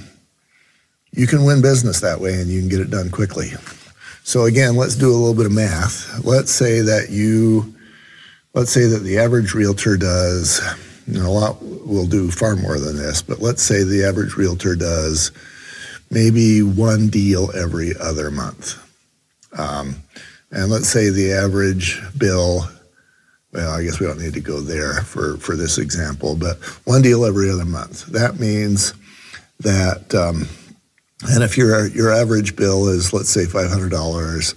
you 1.11 1.27
can 1.27 1.45
win 1.45 1.61
business 1.61 2.01
that 2.01 2.19
way 2.19 2.39
and 2.39 2.49
you 2.49 2.59
can 2.59 2.69
get 2.69 2.79
it 2.79 2.91
done 2.91 3.09
quickly. 3.09 3.51
So 4.23 4.45
again, 4.45 4.75
let's 4.75 4.95
do 4.95 5.09
a 5.09 5.15
little 5.15 5.33
bit 5.33 5.45
of 5.45 5.51
math. 5.51 6.23
Let's 6.25 6.51
say 6.51 6.81
that 6.81 7.09
you, 7.09 7.73
let's 8.53 8.71
say 8.71 8.85
that 8.85 8.99
the 8.99 9.19
average 9.19 9.53
realtor 9.53 9.95
does, 9.95 10.61
know, 11.07 11.27
a 11.27 11.29
lot 11.29 11.61
will 11.61 12.05
do 12.05 12.29
far 12.29 12.55
more 12.55 12.79
than 12.79 12.97
this, 12.97 13.21
but 13.21 13.39
let's 13.39 13.63
say 13.63 13.83
the 13.83 14.03
average 14.03 14.35
realtor 14.35 14.75
does 14.75 15.31
maybe 16.11 16.61
one 16.61 17.09
deal 17.09 17.49
every 17.55 17.93
other 17.99 18.29
month. 18.31 18.77
Um, 19.57 19.95
and 20.51 20.69
let's 20.69 20.89
say 20.89 21.09
the 21.09 21.33
average 21.33 22.01
bill, 22.17 22.67
well, 23.53 23.71
I 23.71 23.83
guess 23.83 23.99
we 23.99 24.07
don't 24.07 24.19
need 24.19 24.33
to 24.33 24.41
go 24.41 24.59
there 24.59 25.01
for, 25.03 25.37
for 25.37 25.55
this 25.55 25.77
example, 25.77 26.35
but 26.35 26.57
one 26.85 27.01
deal 27.01 27.25
every 27.25 27.49
other 27.49 27.65
month. 27.65 28.05
That 28.07 28.39
means 28.39 28.93
that 29.59 30.13
um, 30.13 30.47
and 31.23 31.43
if 31.43 31.57
your 31.57 31.87
your 31.87 32.11
average 32.11 32.55
bill 32.55 32.87
is 32.87 33.13
let's 33.13 33.29
say 33.29 33.45
five 33.45 33.69
hundred 33.69 33.89
dollars, 33.89 34.53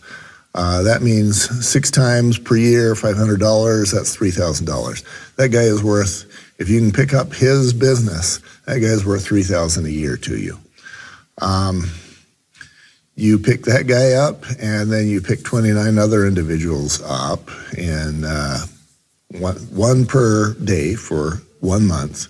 uh, 0.54 0.82
that 0.82 1.02
means 1.02 1.66
six 1.66 1.90
times 1.90 2.38
per 2.38 2.56
year, 2.56 2.94
five 2.94 3.16
hundred 3.16 3.40
dollars. 3.40 3.92
That's 3.92 4.14
three 4.14 4.30
thousand 4.30 4.66
dollars. 4.66 5.02
That 5.37 5.49
guy 5.49 5.62
is 5.62 5.82
worth. 5.82 6.26
If 6.59 6.68
you 6.68 6.78
can 6.78 6.92
pick 6.92 7.14
up 7.14 7.32
his 7.32 7.73
business, 7.73 8.40
that 8.66 8.80
guy 8.80 8.88
is 8.88 9.06
worth 9.06 9.25
three 9.25 9.42
thousand 9.42 9.87
a 9.87 9.90
year 9.90 10.16
to 10.18 10.37
you. 10.37 10.59
Um, 11.40 11.85
you 13.14 13.38
pick 13.38 13.62
that 13.62 13.87
guy 13.87 14.12
up, 14.12 14.44
and 14.61 14.92
then 14.92 15.06
you 15.06 15.23
pick 15.23 15.42
twenty 15.44 15.73
nine 15.73 15.99
other 15.99 16.26
individuals 16.26 17.00
up, 17.02 17.49
and 17.78 18.25
uh, 18.26 18.59
one 19.38 19.56
one 19.56 20.06
per 20.06 20.54
day 20.54 20.94
for 20.94 21.42
one 21.60 21.87
month 21.87 22.28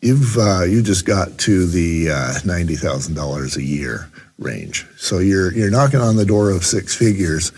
you've 0.00 0.36
uh, 0.38 0.62
you 0.62 0.82
just 0.82 1.04
got 1.04 1.38
to 1.38 1.66
the 1.66 2.10
uh, 2.10 2.34
ninety 2.44 2.76
thousand 2.76 3.14
dollars 3.14 3.56
a 3.56 3.62
year 3.62 4.10
range. 4.38 4.86
So 4.96 5.18
you're 5.18 5.52
you're 5.52 5.70
knocking 5.70 6.00
on 6.00 6.16
the 6.16 6.24
door 6.24 6.50
of 6.50 6.64
six 6.64 6.94
figures, 6.94 7.52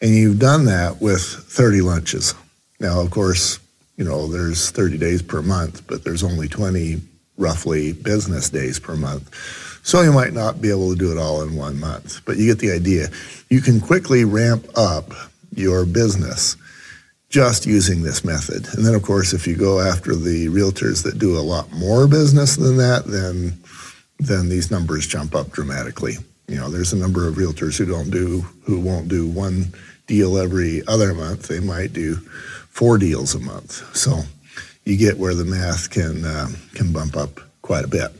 and 0.00 0.14
you've 0.14 0.38
done 0.38 0.66
that 0.66 1.00
with 1.00 1.22
thirty 1.22 1.80
lunches. 1.80 2.34
Now, 2.80 3.00
of 3.00 3.10
course, 3.10 3.58
you 3.96 4.04
know 4.04 4.28
there's 4.28 4.70
thirty 4.70 4.98
days 4.98 5.22
per 5.22 5.42
month, 5.42 5.86
but 5.86 6.04
there's 6.04 6.24
only 6.24 6.48
twenty 6.48 7.00
roughly 7.36 7.92
business 7.92 8.50
days 8.50 8.78
per 8.78 8.96
month. 8.96 9.34
So 9.84 10.02
you 10.02 10.12
might 10.12 10.34
not 10.34 10.60
be 10.60 10.70
able 10.70 10.90
to 10.92 10.98
do 10.98 11.12
it 11.12 11.18
all 11.18 11.42
in 11.42 11.56
one 11.56 11.80
month, 11.80 12.24
but 12.26 12.36
you 12.36 12.46
get 12.46 12.58
the 12.58 12.72
idea. 12.72 13.08
You 13.48 13.60
can 13.60 13.80
quickly 13.80 14.24
ramp 14.24 14.66
up 14.76 15.12
your 15.54 15.86
business 15.86 16.56
just 17.28 17.66
using 17.66 18.02
this 18.02 18.24
method. 18.24 18.66
And 18.74 18.84
then, 18.84 18.94
of 18.94 19.02
course, 19.02 19.32
if 19.32 19.46
you 19.46 19.56
go 19.56 19.80
after 19.80 20.14
the 20.14 20.46
realtors 20.46 21.02
that 21.04 21.18
do 21.18 21.38
a 21.38 21.40
lot 21.40 21.70
more 21.72 22.06
business 22.06 22.56
than 22.56 22.76
that, 22.78 23.04
then 23.04 23.58
then 24.20 24.48
these 24.48 24.70
numbers 24.70 25.06
jump 25.06 25.34
up 25.34 25.50
dramatically. 25.52 26.14
You 26.48 26.56
know, 26.56 26.70
there's 26.70 26.92
a 26.92 26.96
number 26.96 27.28
of 27.28 27.36
realtors 27.36 27.78
who 27.78 27.86
don't 27.86 28.10
do 28.10 28.40
who 28.64 28.80
won't 28.80 29.08
do 29.08 29.28
one 29.28 29.66
deal 30.06 30.38
every 30.38 30.82
other 30.88 31.14
month. 31.14 31.48
They 31.48 31.60
might 31.60 31.92
do 31.92 32.16
four 32.70 32.98
deals 32.98 33.34
a 33.34 33.40
month. 33.40 33.94
So 33.94 34.22
you 34.84 34.96
get 34.96 35.18
where 35.18 35.34
the 35.34 35.44
math 35.44 35.90
can 35.90 36.24
uh, 36.24 36.48
can 36.74 36.92
bump 36.92 37.16
up 37.16 37.40
quite 37.62 37.84
a 37.84 37.88
bit. 37.88 38.10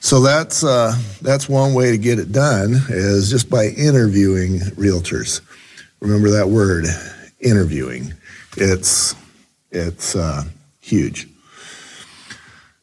So 0.00 0.20
that's 0.20 0.64
uh, 0.64 0.94
that's 1.22 1.48
one 1.48 1.72
way 1.72 1.92
to 1.92 1.98
get 1.98 2.18
it 2.18 2.32
done 2.32 2.74
is 2.88 3.30
just 3.30 3.48
by 3.48 3.66
interviewing 3.66 4.58
realtors. 4.76 5.40
Remember 6.00 6.30
that 6.30 6.48
word, 6.48 6.84
interviewing 7.40 8.12
it's 8.56 9.14
it's 9.70 10.14
uh, 10.14 10.44
huge. 10.80 11.28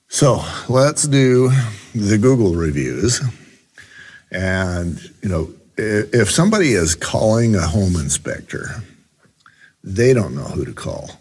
So 0.08 0.44
let's 0.68 1.08
do 1.08 1.52
the 1.96 2.18
Google 2.18 2.56
reviews. 2.56 3.22
And, 4.30 5.02
you 5.24 5.30
know, 5.30 5.54
if 5.78 6.30
somebody 6.30 6.74
is 6.74 6.96
calling 6.96 7.56
a 7.56 7.66
home 7.66 7.96
inspector, 7.96 8.84
they 9.84 10.14
don't 10.14 10.36
know 10.36 10.44
who 10.44 10.66
to 10.66 10.74
call. 10.74 11.12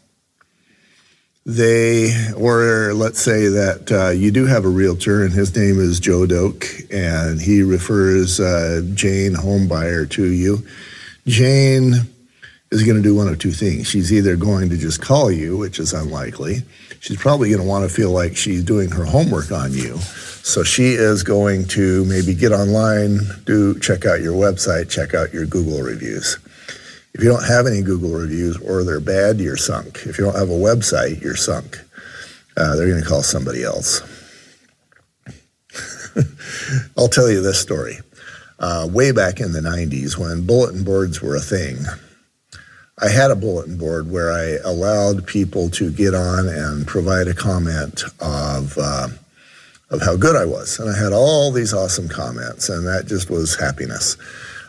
They, 1.47 2.33
or 2.37 2.92
let's 2.92 3.21
say 3.21 3.47
that 3.47 3.92
uh, 3.92 4.11
you 4.11 4.33
do 4.33 4.47
have 4.47 4.64
a 4.64 4.69
realtor 4.69 5.25
and 5.25 5.33
his 5.33 5.54
name 5.57 5.80
is 5.80 6.00
Joe 6.00 6.26
Doak 6.26 6.66
and 6.92 7.40
he 7.40 7.62
refers 7.62 8.40
uh, 8.40 8.83
Jane 8.95 9.35
Homebuyer 9.35 10.11
to 10.11 10.25
you. 10.25 10.66
Jane 11.26 12.10
is 12.71 12.85
going 12.85 12.97
to 12.97 13.03
do 13.03 13.17
one 13.17 13.29
of 13.29 13.39
two 13.39 13.50
things. 13.50 13.89
She's 13.89 14.12
either 14.12 14.37
going 14.37 14.69
to 14.71 14.77
just 14.77 15.03
call 15.03 15.31
you, 15.31 15.57
which 15.57 15.79
is 15.81 15.93
unlikely. 15.93 16.59
She's 17.00 17.17
probably 17.17 17.49
going 17.49 17.61
to 17.61 17.67
want 17.67 17.89
to 17.89 17.95
feel 17.95 18.11
like 18.12 18.37
she's 18.37 18.62
doing 18.62 18.91
her 18.91 19.05
homework 19.05 19.50
on 19.50 19.73
you. 19.73 19.97
So 19.97 20.62
she 20.62 20.93
is 20.93 21.23
going 21.23 21.67
to 21.69 22.05
maybe 22.05 22.35
get 22.35 22.53
online, 22.53 23.19
do 23.45 23.79
check 23.81 24.07
out 24.07 24.21
your 24.21 24.35
website, 24.35 24.89
check 24.89 25.15
out 25.15 25.33
your 25.33 25.47
Google 25.47 25.83
reviews. 25.83 26.39
If 27.12 27.25
you 27.25 27.29
don't 27.29 27.45
have 27.45 27.67
any 27.67 27.83
Google 27.83 28.11
reviews 28.11 28.57
or 28.59 28.85
they're 28.85 29.00
bad, 29.00 29.41
you're 29.41 29.57
sunk. 29.57 30.03
If 30.07 30.17
you 30.19 30.25
don't 30.25 30.37
have 30.37 30.50
a 30.50 30.53
website, 30.53 31.21
you're 31.21 31.37
sunk. 31.37 31.79
Uh, 32.57 32.77
they're 32.77 32.89
going 32.89 33.03
to 33.03 33.09
call 33.09 33.23
somebody 33.23 33.65
else. 33.65 34.00
I'll 36.97 37.09
tell 37.09 37.29
you 37.29 37.43
this 37.43 37.61
story. 37.61 37.99
Uh, 38.61 38.89
way 38.91 39.11
back 39.11 39.41
in 39.41 39.53
the 39.53 39.61
90s, 39.61 40.17
when 40.17 40.47
bulletin 40.47 40.85
boards 40.85 41.21
were 41.21 41.35
a 41.35 41.41
thing, 41.41 41.79
I 43.02 43.09
had 43.09 43.30
a 43.30 43.37
bulletin 43.37 43.78
board 43.78 44.11
where 44.11 44.30
I 44.30 44.59
allowed 44.64 45.26
people 45.26 45.71
to 45.71 45.90
get 45.90 46.14
on 46.14 46.49
and 46.49 46.87
provide 46.87 47.28
a 47.28 47.35
comment 47.35 48.02
of 48.21 48.76
uh, 48.78 49.09
of 49.90 50.02
how 50.02 50.16
good 50.16 50.37
I 50.37 50.45
was, 50.45 50.78
and 50.78 50.88
I 50.88 50.97
had 50.97 51.12
all 51.12 51.50
these 51.50 51.75
awesome 51.75 52.09
comments, 52.09 52.69
and 52.69 52.87
that 52.87 53.07
just 53.07 53.30
was 53.30 53.57
happiness. 53.57 54.16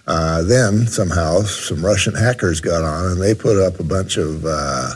Uh, 0.07 0.41
then 0.43 0.87
somehow 0.87 1.41
some 1.41 1.85
Russian 1.85 2.15
hackers 2.15 2.59
got 2.59 2.83
on 2.83 3.11
and 3.11 3.21
they 3.21 3.35
put 3.35 3.57
up 3.57 3.79
a 3.79 3.83
bunch 3.83 4.17
of 4.17 4.43
uh, 4.45 4.93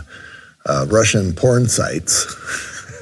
uh, 0.66 0.86
Russian 0.90 1.34
porn 1.34 1.68
sites. 1.68 2.26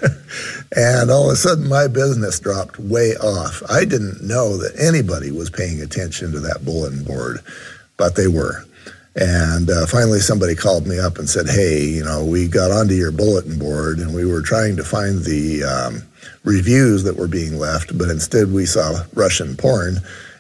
and 0.75 1.09
all 1.09 1.29
of 1.29 1.33
a 1.33 1.35
sudden, 1.37 1.67
my 1.67 1.87
business 1.87 2.39
dropped 2.39 2.77
way 2.77 3.15
off. 3.15 3.63
I 3.69 3.85
didn't 3.85 4.21
know 4.21 4.57
that 4.57 4.77
anybody 4.77 5.31
was 5.31 5.49
paying 5.49 5.81
attention 5.81 6.33
to 6.33 6.39
that 6.41 6.65
bulletin 6.65 7.03
board, 7.03 7.39
but 7.97 8.15
they 8.15 8.27
were. 8.27 8.65
And 9.15 9.69
uh, 9.69 9.85
finally, 9.85 10.19
somebody 10.19 10.55
called 10.55 10.87
me 10.87 10.99
up 10.99 11.19
and 11.19 11.29
said, 11.29 11.47
Hey, 11.47 11.83
you 11.83 12.03
know, 12.03 12.25
we 12.25 12.47
got 12.47 12.71
onto 12.71 12.95
your 12.95 13.11
bulletin 13.11 13.59
board 13.59 13.99
and 13.99 14.15
we 14.15 14.25
were 14.25 14.41
trying 14.41 14.75
to 14.77 14.83
find 14.83 15.19
the 15.19 15.63
um, 15.63 16.01
reviews 16.43 17.03
that 17.03 17.15
were 17.15 17.27
being 17.27 17.59
left, 17.59 17.95
but 17.97 18.09
instead 18.09 18.51
we 18.51 18.65
saw 18.65 19.03
Russian 19.13 19.55
porn. 19.55 19.97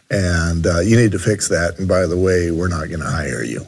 And 0.09 0.65
uh, 0.65 0.79
you 0.79 0.95
need 0.95 1.11
to 1.11 1.19
fix 1.19 1.47
that. 1.49 1.77
And 1.79 1.87
by 1.87 2.07
the 2.07 2.17
way, 2.17 2.51
we're 2.51 2.67
not 2.67 2.87
going 2.87 2.99
to 2.99 3.05
hire 3.05 3.43
you. 3.43 3.65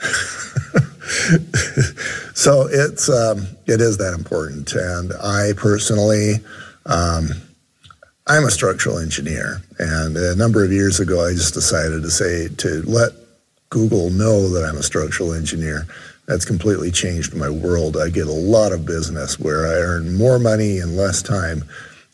so 2.34 2.68
it's 2.70 3.08
um, 3.08 3.46
it 3.66 3.80
is 3.80 3.98
that 3.98 4.14
important. 4.16 4.72
And 4.72 5.12
I 5.22 5.52
personally, 5.56 6.34
um, 6.86 7.28
I'm 8.26 8.44
a 8.44 8.50
structural 8.50 8.98
engineer, 8.98 9.62
and 9.78 10.16
a 10.16 10.34
number 10.36 10.64
of 10.64 10.72
years 10.72 11.00
ago, 11.00 11.26
I 11.26 11.32
just 11.32 11.54
decided 11.54 12.02
to 12.02 12.10
say 12.10 12.48
to 12.48 12.82
let 12.82 13.12
Google 13.70 14.10
know 14.10 14.48
that 14.48 14.64
I'm 14.64 14.76
a 14.76 14.82
structural 14.82 15.32
engineer. 15.32 15.86
That's 16.26 16.44
completely 16.44 16.90
changed 16.90 17.34
my 17.34 17.48
world. 17.48 17.96
I 17.96 18.10
get 18.10 18.26
a 18.26 18.32
lot 18.32 18.72
of 18.72 18.84
business 18.84 19.38
where 19.38 19.66
I 19.66 19.80
earn 19.80 20.16
more 20.16 20.38
money 20.38 20.78
in 20.78 20.96
less 20.96 21.22
time 21.22 21.64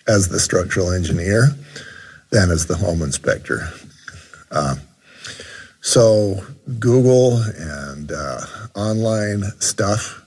as 0.07 0.29
the 0.29 0.41
structural 0.41 0.93
engineer 0.93 1.49
than 2.31 2.51
as 2.51 2.67
the 2.67 2.77
home 2.77 3.03
inspector. 3.03 3.69
Uh, 4.51 4.77
so 5.81 6.43
Google 6.79 7.43
and 7.57 8.11
uh, 8.11 8.41
online 8.75 9.45
stuff, 9.61 10.25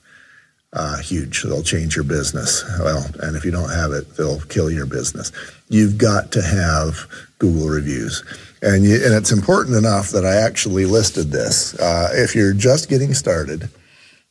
uh, 0.73 0.97
huge. 0.97 1.43
They'll 1.43 1.63
change 1.63 1.95
your 1.95 2.05
business. 2.05 2.63
Well, 2.79 3.05
and 3.21 3.35
if 3.35 3.43
you 3.43 3.51
don't 3.51 3.71
have 3.71 3.91
it, 3.91 4.15
they'll 4.15 4.41
kill 4.41 4.69
your 4.69 4.85
business. 4.85 5.31
You've 5.69 5.97
got 5.97 6.31
to 6.33 6.41
have 6.41 7.07
Google 7.39 7.67
reviews. 7.67 8.23
And, 8.61 8.83
you, 8.83 8.95
and 8.95 9.13
it's 9.13 9.31
important 9.31 9.75
enough 9.75 10.09
that 10.09 10.25
I 10.25 10.35
actually 10.35 10.85
listed 10.85 11.31
this. 11.31 11.77
Uh, 11.79 12.09
if 12.13 12.35
you're 12.35 12.53
just 12.53 12.89
getting 12.89 13.13
started, 13.13 13.69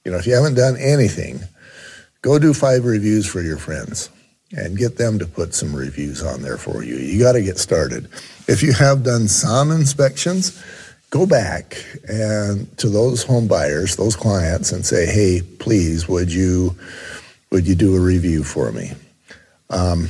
you 0.04 0.10
know, 0.10 0.18
if 0.18 0.26
you 0.26 0.34
haven't 0.34 0.54
done 0.54 0.76
anything, 0.76 1.40
go 2.22 2.38
do 2.38 2.52
five 2.52 2.84
reviews 2.84 3.26
for 3.26 3.40
your 3.40 3.56
friends 3.56 4.10
and 4.52 4.78
get 4.78 4.96
them 4.96 5.18
to 5.18 5.26
put 5.26 5.54
some 5.54 5.74
reviews 5.74 6.22
on 6.22 6.42
there 6.42 6.56
for 6.56 6.82
you. 6.82 6.96
You 6.96 7.18
got 7.18 7.32
to 7.32 7.42
get 7.42 7.58
started. 7.58 8.08
If 8.48 8.62
you 8.62 8.72
have 8.72 9.02
done 9.02 9.28
some 9.28 9.70
inspections, 9.70 10.62
go 11.10 11.26
back 11.26 11.76
and 12.08 12.76
to 12.78 12.88
those 12.88 13.22
home 13.22 13.48
buyers, 13.48 13.96
those 13.96 14.16
clients, 14.16 14.72
and 14.72 14.84
say, 14.84 15.06
"Hey, 15.06 15.40
please, 15.40 16.08
would 16.08 16.32
you 16.32 16.76
would 17.50 17.66
you 17.66 17.74
do 17.74 17.96
a 17.96 18.00
review 18.00 18.44
for 18.44 18.72
me?" 18.72 18.92
Um, 19.70 20.08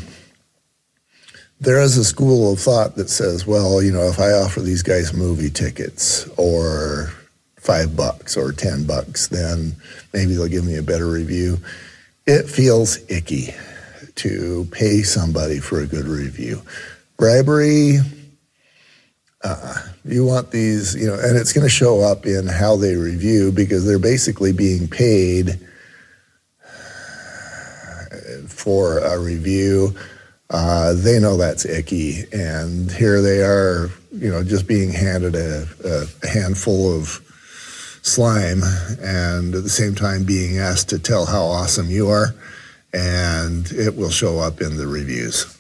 there 1.60 1.80
is 1.80 1.96
a 1.96 2.04
school 2.04 2.52
of 2.52 2.60
thought 2.60 2.96
that 2.96 3.08
says, 3.08 3.46
well, 3.46 3.82
you 3.82 3.92
know, 3.92 4.08
if 4.08 4.18
I 4.18 4.32
offer 4.32 4.60
these 4.60 4.82
guys 4.82 5.14
movie 5.14 5.50
tickets 5.50 6.28
or 6.36 7.12
five 7.56 7.96
bucks 7.96 8.36
or 8.36 8.52
10 8.52 8.86
bucks, 8.86 9.28
then 9.28 9.74
maybe 10.12 10.34
they'll 10.34 10.48
give 10.48 10.66
me 10.66 10.76
a 10.76 10.82
better 10.82 11.08
review. 11.08 11.58
It 12.26 12.48
feels 12.48 12.98
icky 13.10 13.54
to 14.16 14.68
pay 14.70 15.02
somebody 15.02 15.58
for 15.58 15.80
a 15.80 15.86
good 15.86 16.06
review. 16.06 16.62
Bribery, 17.16 17.98
uh, 19.42 19.82
you 20.04 20.24
want 20.24 20.50
these, 20.50 20.94
you 20.94 21.06
know, 21.06 21.14
and 21.14 21.36
it's 21.36 21.52
going 21.52 21.64
to 21.64 21.70
show 21.70 22.00
up 22.00 22.26
in 22.26 22.46
how 22.46 22.76
they 22.76 22.96
review 22.96 23.50
because 23.52 23.86
they're 23.86 23.98
basically 23.98 24.52
being 24.52 24.88
paid 24.88 25.58
for 28.48 28.98
a 28.98 29.18
review 29.18 29.94
uh, 30.50 30.94
they 30.94 31.18
know 31.18 31.36
that's 31.36 31.64
icky, 31.64 32.24
and 32.32 32.90
here 32.92 33.20
they 33.20 33.40
are, 33.40 33.90
you 34.12 34.30
know, 34.30 34.44
just 34.44 34.68
being 34.68 34.92
handed 34.92 35.34
a, 35.34 35.66
a, 35.84 36.26
handful 36.28 36.96
of 36.96 37.20
slime, 38.02 38.62
and 39.00 39.54
at 39.56 39.64
the 39.64 39.68
same 39.68 39.94
time 39.94 40.24
being 40.24 40.58
asked 40.58 40.88
to 40.88 40.98
tell 41.00 41.26
how 41.26 41.42
awesome 41.44 41.90
you 41.90 42.08
are, 42.08 42.34
and 42.94 43.72
it 43.72 43.96
will 43.96 44.10
show 44.10 44.38
up 44.38 44.60
in 44.60 44.76
the 44.76 44.86
reviews. 44.86 45.52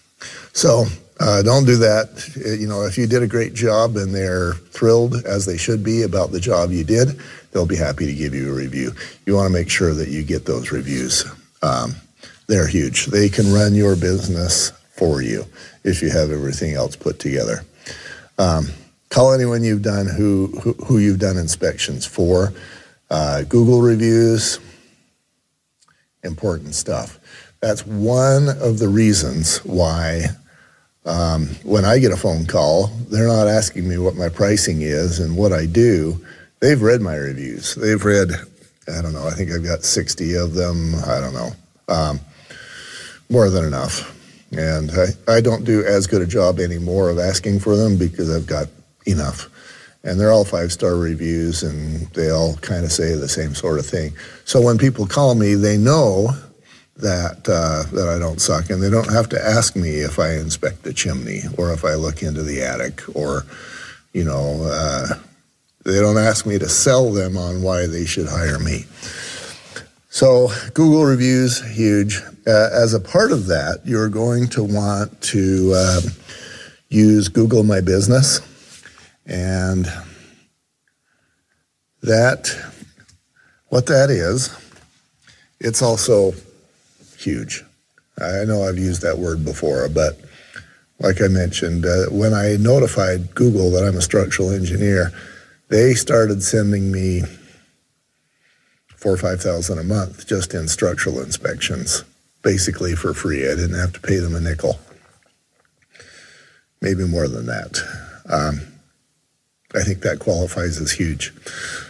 So 0.52 0.84
uh, 1.18 1.42
don't 1.42 1.64
do 1.64 1.76
that. 1.78 2.32
You 2.36 2.68
know, 2.68 2.82
if 2.82 2.96
you 2.96 3.08
did 3.08 3.24
a 3.24 3.26
great 3.26 3.54
job 3.54 3.96
and 3.96 4.14
they're 4.14 4.52
thrilled, 4.52 5.16
as 5.26 5.46
they 5.46 5.56
should 5.56 5.82
be, 5.82 6.02
about 6.02 6.30
the 6.30 6.40
job 6.40 6.70
you 6.70 6.84
did, 6.84 7.20
they'll 7.50 7.66
be 7.66 7.76
happy 7.76 8.06
to 8.06 8.14
give 8.14 8.34
you 8.34 8.50
a 8.50 8.54
review. 8.54 8.92
You 9.26 9.34
want 9.34 9.48
to 9.48 9.52
make 9.52 9.68
sure 9.68 9.94
that 9.94 10.08
you 10.08 10.22
get 10.22 10.46
those 10.46 10.70
reviews. 10.70 11.24
Um, 11.62 11.96
they're 12.46 12.68
huge. 12.68 13.06
They 13.06 13.28
can 13.28 13.52
run 13.52 13.74
your 13.74 13.96
business 13.96 14.72
for 14.96 15.22
you 15.22 15.44
if 15.84 16.02
you 16.02 16.10
have 16.10 16.30
everything 16.30 16.74
else 16.74 16.96
put 16.96 17.18
together. 17.18 17.64
Um, 18.38 18.68
call 19.10 19.32
anyone 19.32 19.62
you've 19.62 19.82
done 19.82 20.06
who, 20.06 20.48
who, 20.62 20.72
who 20.84 20.98
you've 20.98 21.20
done 21.20 21.36
inspections 21.36 22.06
for. 22.06 22.52
Uh, 23.10 23.42
Google 23.42 23.82
reviews, 23.82 24.58
important 26.24 26.74
stuff. 26.74 27.18
That's 27.60 27.86
one 27.86 28.48
of 28.48 28.78
the 28.78 28.88
reasons 28.88 29.58
why 29.58 30.26
um, 31.04 31.46
when 31.62 31.84
I 31.84 31.98
get 31.98 32.10
a 32.10 32.16
phone 32.16 32.46
call, 32.46 32.88
they're 33.08 33.28
not 33.28 33.46
asking 33.46 33.88
me 33.88 33.96
what 33.96 34.16
my 34.16 34.28
pricing 34.28 34.82
is 34.82 35.20
and 35.20 35.36
what 35.36 35.52
I 35.52 35.66
do. 35.66 36.24
They've 36.60 36.80
read 36.80 37.00
my 37.00 37.14
reviews. 37.14 37.76
They've 37.76 38.04
read, 38.04 38.30
I 38.88 39.02
don't 39.02 39.12
know, 39.12 39.26
I 39.26 39.30
think 39.30 39.52
I've 39.52 39.64
got 39.64 39.84
60 39.84 40.34
of 40.34 40.54
them. 40.54 40.94
I 41.06 41.20
don't 41.20 41.34
know. 41.34 41.50
Um, 41.88 42.20
more 43.30 43.50
than 43.50 43.64
enough. 43.64 44.15
And 44.52 44.90
I, 44.92 45.36
I 45.36 45.40
don't 45.40 45.64
do 45.64 45.84
as 45.84 46.06
good 46.06 46.22
a 46.22 46.26
job 46.26 46.58
anymore 46.58 47.10
of 47.10 47.18
asking 47.18 47.60
for 47.60 47.76
them 47.76 47.98
because 47.98 48.34
I've 48.34 48.46
got 48.46 48.68
enough. 49.06 49.48
And 50.04 50.20
they're 50.20 50.30
all 50.30 50.44
five 50.44 50.72
star 50.72 50.94
reviews 50.96 51.62
and 51.62 52.06
they 52.08 52.30
all 52.30 52.56
kind 52.58 52.84
of 52.84 52.92
say 52.92 53.14
the 53.14 53.28
same 53.28 53.54
sort 53.54 53.78
of 53.78 53.86
thing. 53.86 54.12
So 54.44 54.60
when 54.60 54.78
people 54.78 55.06
call 55.06 55.34
me, 55.34 55.54
they 55.54 55.76
know 55.76 56.30
that 56.98 57.46
uh, 57.48 57.82
that 57.94 58.08
I 58.08 58.18
don't 58.18 58.40
suck, 58.40 58.70
and 58.70 58.82
they 58.82 58.90
don't 58.90 59.12
have 59.12 59.28
to 59.30 59.40
ask 59.40 59.76
me 59.76 59.96
if 59.96 60.18
I 60.18 60.34
inspect 60.34 60.82
the 60.82 60.94
chimney 60.94 61.42
or 61.58 61.72
if 61.72 61.84
I 61.84 61.94
look 61.94 62.22
into 62.22 62.42
the 62.42 62.62
attic 62.62 63.02
or, 63.14 63.44
you 64.12 64.24
know, 64.24 64.62
uh, 64.64 65.08
they 65.84 66.00
don't 66.00 66.18
ask 66.18 66.46
me 66.46 66.58
to 66.58 66.68
sell 66.68 67.12
them 67.12 67.36
on 67.36 67.62
why 67.62 67.86
they 67.86 68.06
should 68.06 68.28
hire 68.28 68.58
me. 68.58 68.86
So 70.16 70.48
Google 70.72 71.04
reviews, 71.04 71.60
huge. 71.76 72.22
Uh, 72.46 72.70
as 72.72 72.94
a 72.94 73.00
part 73.00 73.32
of 73.32 73.48
that, 73.48 73.82
you're 73.84 74.08
going 74.08 74.48
to 74.48 74.64
want 74.64 75.20
to 75.24 75.74
uh, 75.76 76.00
use 76.88 77.28
Google 77.28 77.64
My 77.64 77.82
Business. 77.82 78.40
And 79.26 79.86
that, 82.00 82.48
what 83.68 83.84
that 83.88 84.08
is, 84.08 84.56
it's 85.60 85.82
also 85.82 86.32
huge. 87.18 87.62
I 88.18 88.44
know 88.46 88.66
I've 88.66 88.78
used 88.78 89.02
that 89.02 89.18
word 89.18 89.44
before, 89.44 89.86
but 89.90 90.18
like 90.98 91.20
I 91.20 91.28
mentioned, 91.28 91.84
uh, 91.84 92.06
when 92.10 92.32
I 92.32 92.56
notified 92.58 93.34
Google 93.34 93.70
that 93.72 93.84
I'm 93.84 93.98
a 93.98 94.00
structural 94.00 94.50
engineer, 94.50 95.12
they 95.68 95.92
started 95.92 96.42
sending 96.42 96.90
me 96.90 97.20
four 98.96 99.12
or 99.12 99.16
five 99.16 99.40
thousand 99.40 99.78
a 99.78 99.84
month 99.84 100.26
just 100.26 100.54
in 100.54 100.68
structural 100.68 101.20
inspections, 101.20 102.04
basically 102.42 102.94
for 102.94 103.14
free. 103.14 103.46
I 103.46 103.54
didn't 103.54 103.78
have 103.78 103.92
to 103.92 104.00
pay 104.00 104.16
them 104.16 104.34
a 104.34 104.40
nickel, 104.40 104.78
maybe 106.80 107.06
more 107.06 107.28
than 107.28 107.46
that. 107.46 107.78
Um, 108.28 108.60
I 109.74 109.82
think 109.82 110.00
that 110.00 110.20
qualifies 110.20 110.80
as 110.80 110.90
huge. 110.90 111.34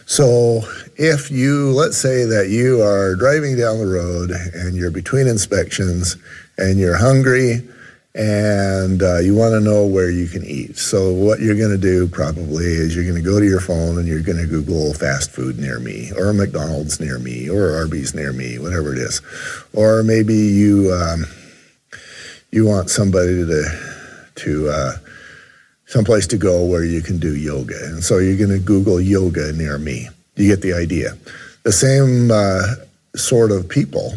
So 0.07 0.63
if 0.97 1.31
you, 1.31 1.71
let's 1.73 1.97
say 1.97 2.25
that 2.25 2.49
you 2.49 2.83
are 2.83 3.15
driving 3.15 3.57
down 3.57 3.79
the 3.79 3.87
road 3.87 4.31
and 4.31 4.75
you're 4.75 4.91
between 4.91 5.29
inspections 5.29 6.17
and 6.59 6.79
you're 6.79 6.97
hungry 6.97 7.63
and 8.17 9.03
uh, 9.03 9.19
you 9.19 9.35
want 9.35 9.53
to 9.53 9.61
know 9.61 9.85
where 9.85 10.11
you 10.11 10.27
can 10.27 10.43
eat. 10.43 10.79
So 10.79 11.13
what 11.13 11.41
you're 11.41 11.55
going 11.55 11.71
to 11.71 11.79
do 11.79 12.09
probably 12.09 12.65
is 12.65 12.97
you're 12.97 13.05
going 13.05 13.23
to 13.23 13.23
go 13.23 13.39
to 13.39 13.47
your 13.47 13.61
phone 13.61 13.99
and 13.99 14.09
you're 14.09 14.23
going 14.23 14.39
to 14.39 14.47
Google 14.47 14.95
fast 14.95 15.31
food 15.31 15.59
near 15.59 15.79
me, 15.79 16.11
or 16.17 16.33
McDonald's 16.33 16.99
near 16.99 17.19
me, 17.19 17.51
or 17.51 17.77
Arby's 17.77 18.15
near 18.15 18.33
me, 18.33 18.59
whatever 18.59 18.93
it 18.93 18.99
is, 18.99 19.21
or 19.75 20.03
maybe 20.03 20.35
you 20.35 20.93
um, 20.93 21.27
you 22.51 22.65
want 22.65 22.89
somebody 22.89 23.45
to 23.45 23.65
to 24.37 24.69
uh, 24.71 24.93
someplace 25.85 26.27
to 26.29 26.39
go 26.39 26.65
where 26.65 26.85
you 26.85 27.03
can 27.03 27.19
do 27.19 27.37
yoga, 27.37 27.79
and 27.85 28.03
so 28.03 28.17
you're 28.17 28.39
going 28.39 28.59
to 28.59 28.65
Google 28.65 28.99
yoga 28.99 29.53
near 29.53 29.79
me. 29.79 30.09
You 30.37 30.49
get 30.49 30.63
the 30.63 30.73
idea. 30.73 31.19
The 31.65 31.73
same 31.73 32.31
uh, 32.31 32.77
sort 33.15 33.51
of 33.51 33.69
people 33.69 34.15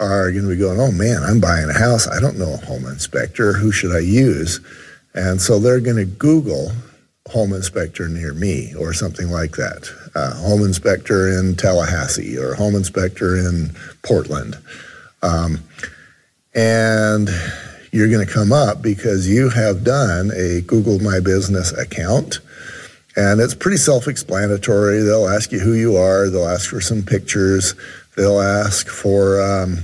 are 0.00 0.30
going 0.30 0.44
to 0.44 0.50
be 0.50 0.56
going, 0.56 0.80
oh 0.80 0.92
man, 0.92 1.22
I'm 1.22 1.40
buying 1.40 1.68
a 1.68 1.78
house. 1.78 2.06
I 2.06 2.20
don't 2.20 2.38
know 2.38 2.54
a 2.54 2.66
home 2.66 2.86
inspector. 2.86 3.52
Who 3.52 3.72
should 3.72 3.94
I 3.94 4.00
use? 4.00 4.60
And 5.14 5.40
so 5.40 5.58
they're 5.58 5.80
going 5.80 5.96
to 5.96 6.04
Google 6.04 6.70
home 7.28 7.52
inspector 7.52 8.08
near 8.08 8.32
me 8.32 8.74
or 8.74 8.92
something 8.92 9.28
like 9.28 9.52
that. 9.52 9.90
Uh, 10.14 10.34
home 10.36 10.64
inspector 10.64 11.28
in 11.38 11.56
Tallahassee 11.56 12.38
or 12.38 12.54
home 12.54 12.74
inspector 12.74 13.36
in 13.36 13.70
Portland. 14.02 14.56
Um, 15.22 15.58
and 16.54 17.28
you're 17.92 18.08
going 18.08 18.26
to 18.26 18.32
come 18.32 18.52
up 18.52 18.82
because 18.82 19.28
you 19.28 19.48
have 19.50 19.84
done 19.84 20.30
a 20.34 20.60
Google 20.62 20.98
My 21.00 21.20
Business 21.20 21.72
account. 21.72 22.40
And 23.16 23.40
it's 23.40 23.54
pretty 23.54 23.78
self 23.78 24.06
explanatory. 24.06 25.02
They'll 25.02 25.28
ask 25.28 25.50
you 25.50 25.58
who 25.58 25.74
you 25.74 25.96
are, 25.96 26.30
they'll 26.30 26.48
ask 26.48 26.70
for 26.70 26.80
some 26.80 27.02
pictures, 27.02 27.74
they'll 28.16 28.40
ask 28.40 28.88
for 28.88 29.42
um, 29.42 29.78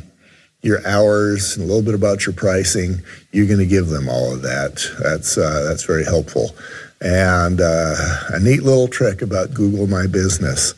your 0.64 0.84
hours 0.86 1.56
and 1.56 1.64
a 1.64 1.66
little 1.68 1.84
bit 1.84 1.94
about 1.94 2.24
your 2.24 2.34
pricing. 2.34 3.02
You're 3.32 3.46
going 3.46 3.58
to 3.58 3.66
give 3.66 3.88
them 3.88 4.08
all 4.08 4.32
of 4.32 4.42
that. 4.42 4.82
That's, 5.02 5.36
uh, 5.36 5.62
that's 5.68 5.84
very 5.84 6.04
helpful. 6.04 6.56
And 7.02 7.60
uh, 7.60 7.94
a 8.30 8.40
neat 8.40 8.62
little 8.62 8.88
trick 8.88 9.20
about 9.20 9.52
Google 9.52 9.86
My 9.86 10.06
Business 10.06 10.72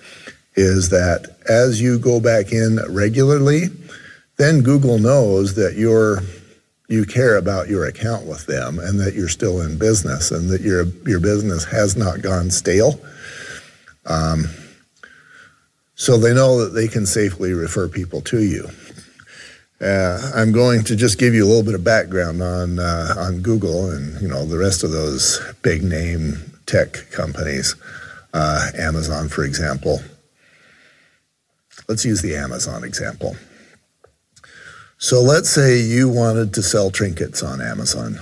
is 0.57 0.89
that 0.89 1.37
as 1.49 1.81
you 1.81 2.01
go 2.01 2.19
back 2.19 2.51
in 2.51 2.81
regularly, 2.89 3.67
then 4.39 4.63
Google 4.63 4.99
knows 4.99 5.55
that 5.55 5.77
you're 5.77 6.21
you 6.89 7.05
care 7.05 7.37
about 7.37 7.69
your 7.69 7.85
account 7.87 8.27
with 8.27 8.47
them 8.47 8.79
and 8.79 9.01
that 9.01 9.13
you're 9.15 9.29
still 9.29 9.61
in 9.61 9.77
business 9.77 10.31
and 10.31 10.49
that 10.51 10.61
your 10.61 10.85
your 11.05 11.21
business 11.21 11.65
has 11.65 11.97
not 11.97 12.23
gone 12.23 12.51
stale. 12.51 13.01
Um, 14.07 14.47
so 15.97 16.17
they 16.17 16.35
know 16.35 16.65
that 16.65 16.75
they 16.75 16.87
can 16.87 17.07
safely 17.07 17.53
refer 17.53 17.89
people 17.89 18.21
to 18.23 18.43
you. 18.43 18.69
Uh, 19.81 20.33
I'm 20.35 20.53
going 20.53 20.85
to 20.85 20.97
just 20.97 21.19
give 21.19 21.35
you 21.35 21.45
a 21.45 21.49
little 21.49 21.63
bit 21.63 21.75
of 21.75 21.85
background 21.85 22.43
on 22.43 22.79
uh, 22.79 23.15
on 23.19 23.43
Google 23.43 23.91
and 23.91 24.21
you 24.23 24.29
know 24.29 24.47
the 24.47 24.59
rest 24.59 24.83
of 24.83 24.91
those 24.91 25.41
big 25.63 25.83
name 25.83 26.53
tech 26.65 27.11
companies, 27.11 27.75
uh, 28.33 28.71
Amazon, 28.79 29.29
for 29.29 29.45
example. 29.45 30.01
Let's 31.89 32.05
use 32.05 32.23
the 32.23 32.37
Amazon 32.37 32.85
example. 32.85 33.37
So 34.99 35.21
let's 35.21 35.51
say 35.51 35.79
you 35.79 36.09
wanted 36.09 36.55
to 36.55 36.63
sell 36.63 36.91
trinkets 36.91 37.43
on 37.43 37.61
Amazon. 37.61 38.19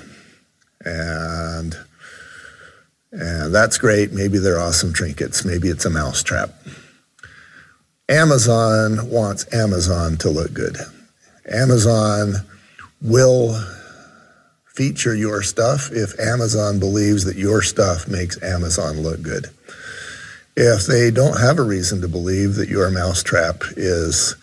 And 0.85 1.77
and 3.13 3.55
that's 3.55 3.79
great. 3.79 4.13
Maybe 4.13 4.39
they're 4.39 4.59
awesome 4.59 4.93
trinkets. 4.93 5.45
Maybe 5.45 5.69
it's 5.69 5.85
a 5.85 5.91
mousetrap. 5.91 6.51
Amazon 8.09 9.09
wants 9.09 9.53
Amazon 9.55 10.17
to 10.19 10.31
look 10.31 10.53
good. 10.53 10.77
Amazon 11.51 12.35
will 13.01 13.59
feature 14.75 15.15
your 15.15 15.43
stuff 15.43 15.91
if 15.93 16.19
Amazon 16.19 16.81
believes 16.81 17.25
that 17.25 17.37
your 17.37 17.63
stuff 17.63 18.09
makes 18.09 18.43
Amazon 18.43 19.01
look 19.01 19.23
good. 19.23 19.47
If 20.57 20.87
they 20.87 21.11
don't 21.11 21.41
have 21.41 21.59
a 21.59 21.63
reason 21.63 22.01
to 22.01 22.09
believe 22.09 22.57
that 22.57 22.69
your 22.69 22.91
mousetrap 22.91 23.63
is 23.77 24.37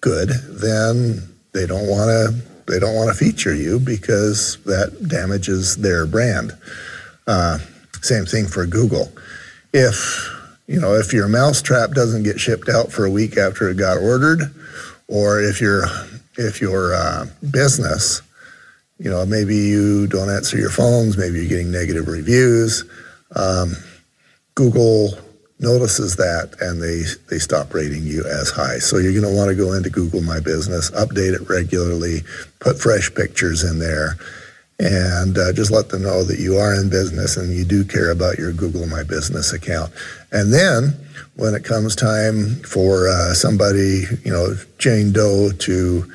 good, 0.00 0.30
then 0.48 1.28
they 1.52 1.66
don't 1.66 1.88
want 1.88 2.08
to 2.08 2.52
they 2.66 2.78
don't 2.78 2.94
want 2.94 3.10
to 3.10 3.24
feature 3.24 3.54
you 3.54 3.80
because 3.80 4.56
that 4.64 5.08
damages 5.08 5.76
their 5.76 6.06
brand. 6.06 6.52
Uh, 7.26 7.58
same 8.02 8.24
thing 8.24 8.46
for 8.46 8.66
Google. 8.66 9.12
If 9.72 10.30
you 10.66 10.80
know 10.80 10.94
if 10.94 11.12
your 11.12 11.28
mousetrap 11.28 11.90
doesn't 11.90 12.22
get 12.22 12.40
shipped 12.40 12.68
out 12.68 12.92
for 12.92 13.04
a 13.04 13.10
week 13.10 13.36
after 13.36 13.68
it 13.68 13.76
got 13.76 13.98
ordered, 13.98 14.54
or 15.08 15.40
if 15.40 15.60
your 15.60 15.86
if 16.36 16.60
your 16.60 16.94
uh, 16.94 17.26
business, 17.50 18.22
you 18.98 19.10
know 19.10 19.24
maybe 19.26 19.56
you 19.56 20.06
don't 20.06 20.30
answer 20.30 20.58
your 20.58 20.70
phones, 20.70 21.16
maybe 21.16 21.38
you're 21.38 21.48
getting 21.48 21.70
negative 21.70 22.08
reviews. 22.08 22.84
Um, 23.34 23.74
Google 24.54 25.12
notices 25.62 26.16
that 26.16 26.54
and 26.60 26.82
they 26.82 27.02
they 27.30 27.38
stop 27.38 27.72
rating 27.72 28.02
you 28.02 28.24
as 28.24 28.50
high. 28.50 28.78
So 28.78 28.98
you're 28.98 29.12
going 29.12 29.24
to 29.24 29.34
want 29.34 29.48
to 29.48 29.56
go 29.56 29.72
into 29.72 29.88
Google 29.88 30.20
My 30.20 30.40
Business, 30.40 30.90
update 30.90 31.34
it 31.34 31.48
regularly, 31.48 32.20
put 32.58 32.80
fresh 32.80 33.14
pictures 33.14 33.62
in 33.62 33.78
there, 33.78 34.16
and 34.78 35.38
uh, 35.38 35.52
just 35.52 35.70
let 35.70 35.88
them 35.88 36.02
know 36.02 36.24
that 36.24 36.40
you 36.40 36.56
are 36.58 36.74
in 36.74 36.90
business 36.90 37.36
and 37.36 37.54
you 37.54 37.64
do 37.64 37.84
care 37.84 38.10
about 38.10 38.38
your 38.38 38.52
Google 38.52 38.86
My 38.86 39.04
Business 39.04 39.52
account. 39.52 39.92
And 40.32 40.52
then 40.52 40.98
when 41.36 41.54
it 41.54 41.64
comes 41.64 41.96
time 41.96 42.56
for 42.62 43.08
uh, 43.08 43.34
somebody, 43.34 44.04
you 44.24 44.32
know, 44.32 44.54
Jane 44.78 45.12
Doe 45.12 45.50
to 45.50 46.10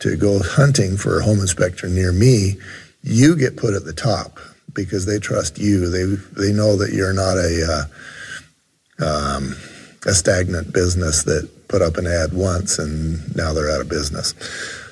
to 0.00 0.16
go 0.16 0.40
hunting 0.42 0.96
for 0.96 1.20
a 1.20 1.22
home 1.22 1.38
inspector 1.38 1.88
near 1.88 2.12
me, 2.12 2.56
you 3.02 3.36
get 3.36 3.56
put 3.56 3.74
at 3.74 3.84
the 3.84 3.92
top 3.92 4.40
because 4.74 5.06
they 5.06 5.18
trust 5.18 5.58
you. 5.58 5.88
They 5.88 6.04
they 6.40 6.52
know 6.52 6.76
that 6.76 6.92
you're 6.92 7.12
not 7.12 7.36
a 7.36 7.88
uh, 9.00 9.06
um, 9.06 9.54
a 10.06 10.12
stagnant 10.12 10.72
business 10.72 11.22
that 11.24 11.48
put 11.68 11.82
up 11.82 11.96
an 11.96 12.06
ad 12.06 12.32
once 12.32 12.78
and 12.78 13.34
now 13.36 13.52
they're 13.52 13.70
out 13.70 13.80
of 13.80 13.88
business. 13.88 14.34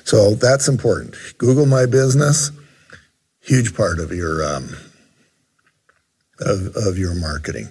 So 0.03 0.35
that's 0.35 0.67
important. 0.67 1.15
Google 1.37 1.65
My 1.65 1.85
Business, 1.85 2.51
huge 3.41 3.75
part 3.75 3.99
of 3.99 4.11
your 4.11 4.43
um, 4.43 4.75
of, 6.39 6.75
of 6.75 6.97
your 6.97 7.13
marketing. 7.13 7.69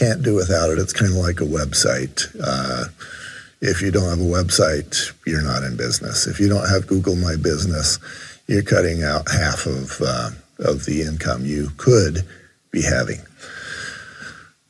Can't 0.00 0.22
do 0.22 0.34
without 0.34 0.70
it. 0.70 0.78
It's 0.78 0.94
kind 0.94 1.12
of 1.12 1.18
like 1.18 1.42
a 1.42 1.44
website. 1.44 2.24
Uh, 2.42 2.86
if 3.60 3.82
you 3.82 3.90
don't 3.90 4.08
have 4.08 4.18
a 4.18 4.22
website, 4.22 5.12
you're 5.26 5.42
not 5.42 5.62
in 5.62 5.76
business. 5.76 6.26
If 6.26 6.40
you 6.40 6.48
don't 6.48 6.66
have 6.70 6.86
Google 6.86 7.16
My 7.16 7.36
Business, 7.36 7.98
you're 8.46 8.62
cutting 8.62 9.02
out 9.02 9.30
half 9.30 9.66
of 9.66 10.00
uh, 10.00 10.30
of 10.60 10.86
the 10.86 11.02
income 11.02 11.44
you 11.44 11.68
could 11.76 12.26
be 12.70 12.80
having. 12.80 13.18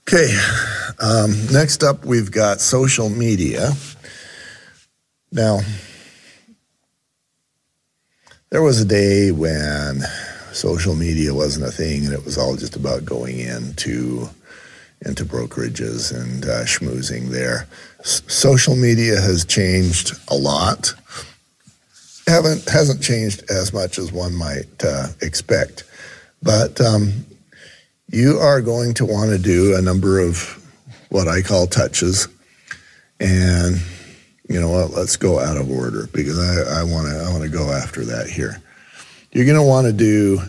Okay, 0.01 0.37
um, 0.99 1.31
next 1.53 1.85
up 1.85 2.05
we've 2.05 2.33
got 2.33 2.61
social 2.61 3.09
media. 3.09 3.71
Now, 5.31 5.61
there 8.51 8.63
was 8.63 8.81
a 8.81 8.85
day 8.85 9.31
when 9.31 10.01
social 10.51 10.97
media 10.97 11.33
wasn't 11.33 11.67
a 11.67 11.71
thing 11.71 12.05
and 12.05 12.13
it 12.13 12.25
was 12.25 12.37
all 12.37 12.57
just 12.57 12.75
about 12.75 13.05
going 13.05 13.39
into 13.39 14.29
into 15.03 15.25
brokerages 15.25 16.15
and 16.15 16.45
uh, 16.45 16.65
schmoozing 16.65 17.29
there. 17.29 17.67
S- 18.01 18.23
social 18.27 18.77
media 18.77 19.21
has 19.21 19.45
changed 19.45 20.13
a 20.29 20.35
lot. 20.35 20.95
Haven't 22.27 22.69
hasn't 22.69 23.03
changed 23.03 23.43
as 23.51 23.73
much 23.73 23.99
as 23.99 24.13
one 24.13 24.35
might 24.35 24.85
uh, 24.85 25.09
expect, 25.21 25.85
but 26.43 26.81
um, 26.81 27.25
you 28.09 28.39
are 28.39 28.61
going 28.61 28.95
to 28.95 29.07
want 29.07 29.31
to 29.31 29.39
do 29.39 29.75
a 29.77 29.83
number 29.83 30.21
of 30.21 30.57
what 31.09 31.29
I 31.29 31.43
call 31.43 31.67
touches. 31.67 32.29
And 33.19 33.81
you 34.49 34.61
know 34.61 34.71
what? 34.71 34.91
Let's 34.91 35.17
go 35.17 35.39
out 35.41 35.57
of 35.57 35.71
order 35.71 36.09
because 36.13 36.39
I 36.39 36.83
want 36.85 37.09
to 37.09 37.25
I 37.27 37.31
want 37.31 37.43
to 37.43 37.49
go 37.49 37.73
after 37.73 38.05
that 38.05 38.29
here. 38.29 38.61
You're 39.33 39.47
going 39.47 39.57
to 39.57 39.63
want 39.63 39.87
to 39.87 39.93
do 39.93 40.41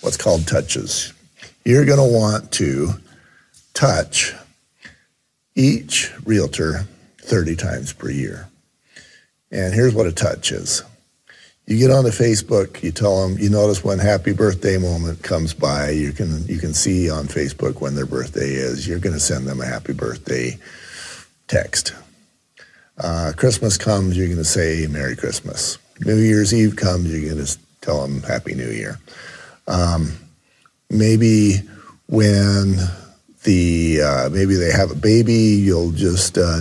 what's 0.00 0.16
called 0.16 0.46
touches. 0.46 1.12
You're 1.64 1.84
going 1.84 1.98
to 1.98 2.16
want 2.16 2.52
to 2.52 2.90
touch 3.78 4.34
each 5.54 6.12
realtor 6.24 6.84
30 7.18 7.54
times 7.54 7.92
per 7.92 8.10
year. 8.10 8.48
And 9.52 9.72
here's 9.72 9.94
what 9.94 10.06
a 10.06 10.12
touch 10.12 10.50
is 10.50 10.82
you 11.64 11.78
get 11.78 11.92
onto 11.92 12.10
Facebook, 12.10 12.82
you 12.82 12.90
tell 12.90 13.22
them, 13.22 13.38
you 13.38 13.48
notice 13.48 13.84
when 13.84 14.00
happy 14.00 14.32
birthday 14.32 14.78
moment 14.78 15.22
comes 15.22 15.54
by, 15.54 15.90
you 15.90 16.12
can 16.12 16.44
you 16.46 16.58
can 16.58 16.74
see 16.74 17.08
on 17.08 17.26
Facebook 17.26 17.80
when 17.80 17.94
their 17.94 18.04
birthday 18.04 18.48
is. 18.48 18.88
You're 18.88 18.98
going 18.98 19.14
to 19.14 19.20
send 19.20 19.46
them 19.46 19.60
a 19.60 19.66
happy 19.66 19.92
birthday 19.92 20.58
text. 21.46 21.94
Uh, 22.98 23.30
Christmas 23.36 23.78
comes, 23.78 24.16
you're 24.16 24.26
going 24.26 24.38
to 24.38 24.44
say 24.44 24.88
Merry 24.88 25.14
Christmas. 25.14 25.78
New 26.00 26.16
Year's 26.16 26.52
Eve 26.52 26.74
comes, 26.74 27.12
you're 27.12 27.32
going 27.32 27.46
to 27.46 27.58
tell 27.80 28.02
them 28.02 28.22
Happy 28.22 28.54
New 28.56 28.70
Year. 28.70 28.98
Um, 29.68 30.18
maybe 30.90 31.58
when 32.08 32.74
the 33.44 34.00
uh, 34.02 34.28
maybe 34.30 34.54
they 34.54 34.72
have 34.72 34.90
a 34.90 34.96
baby, 34.96 35.34
you'll 35.34 35.92
just 35.92 36.38
uh, 36.38 36.60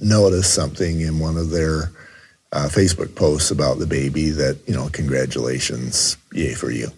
notice 0.00 0.52
something 0.52 1.00
in 1.00 1.18
one 1.18 1.36
of 1.36 1.50
their 1.50 1.90
uh, 2.52 2.68
Facebook 2.68 3.14
posts 3.14 3.50
about 3.50 3.78
the 3.78 3.86
baby 3.86 4.30
that, 4.30 4.58
you 4.66 4.74
know, 4.74 4.88
congratulations, 4.88 6.16
yay 6.32 6.54
for 6.54 6.70
you. 6.70 6.88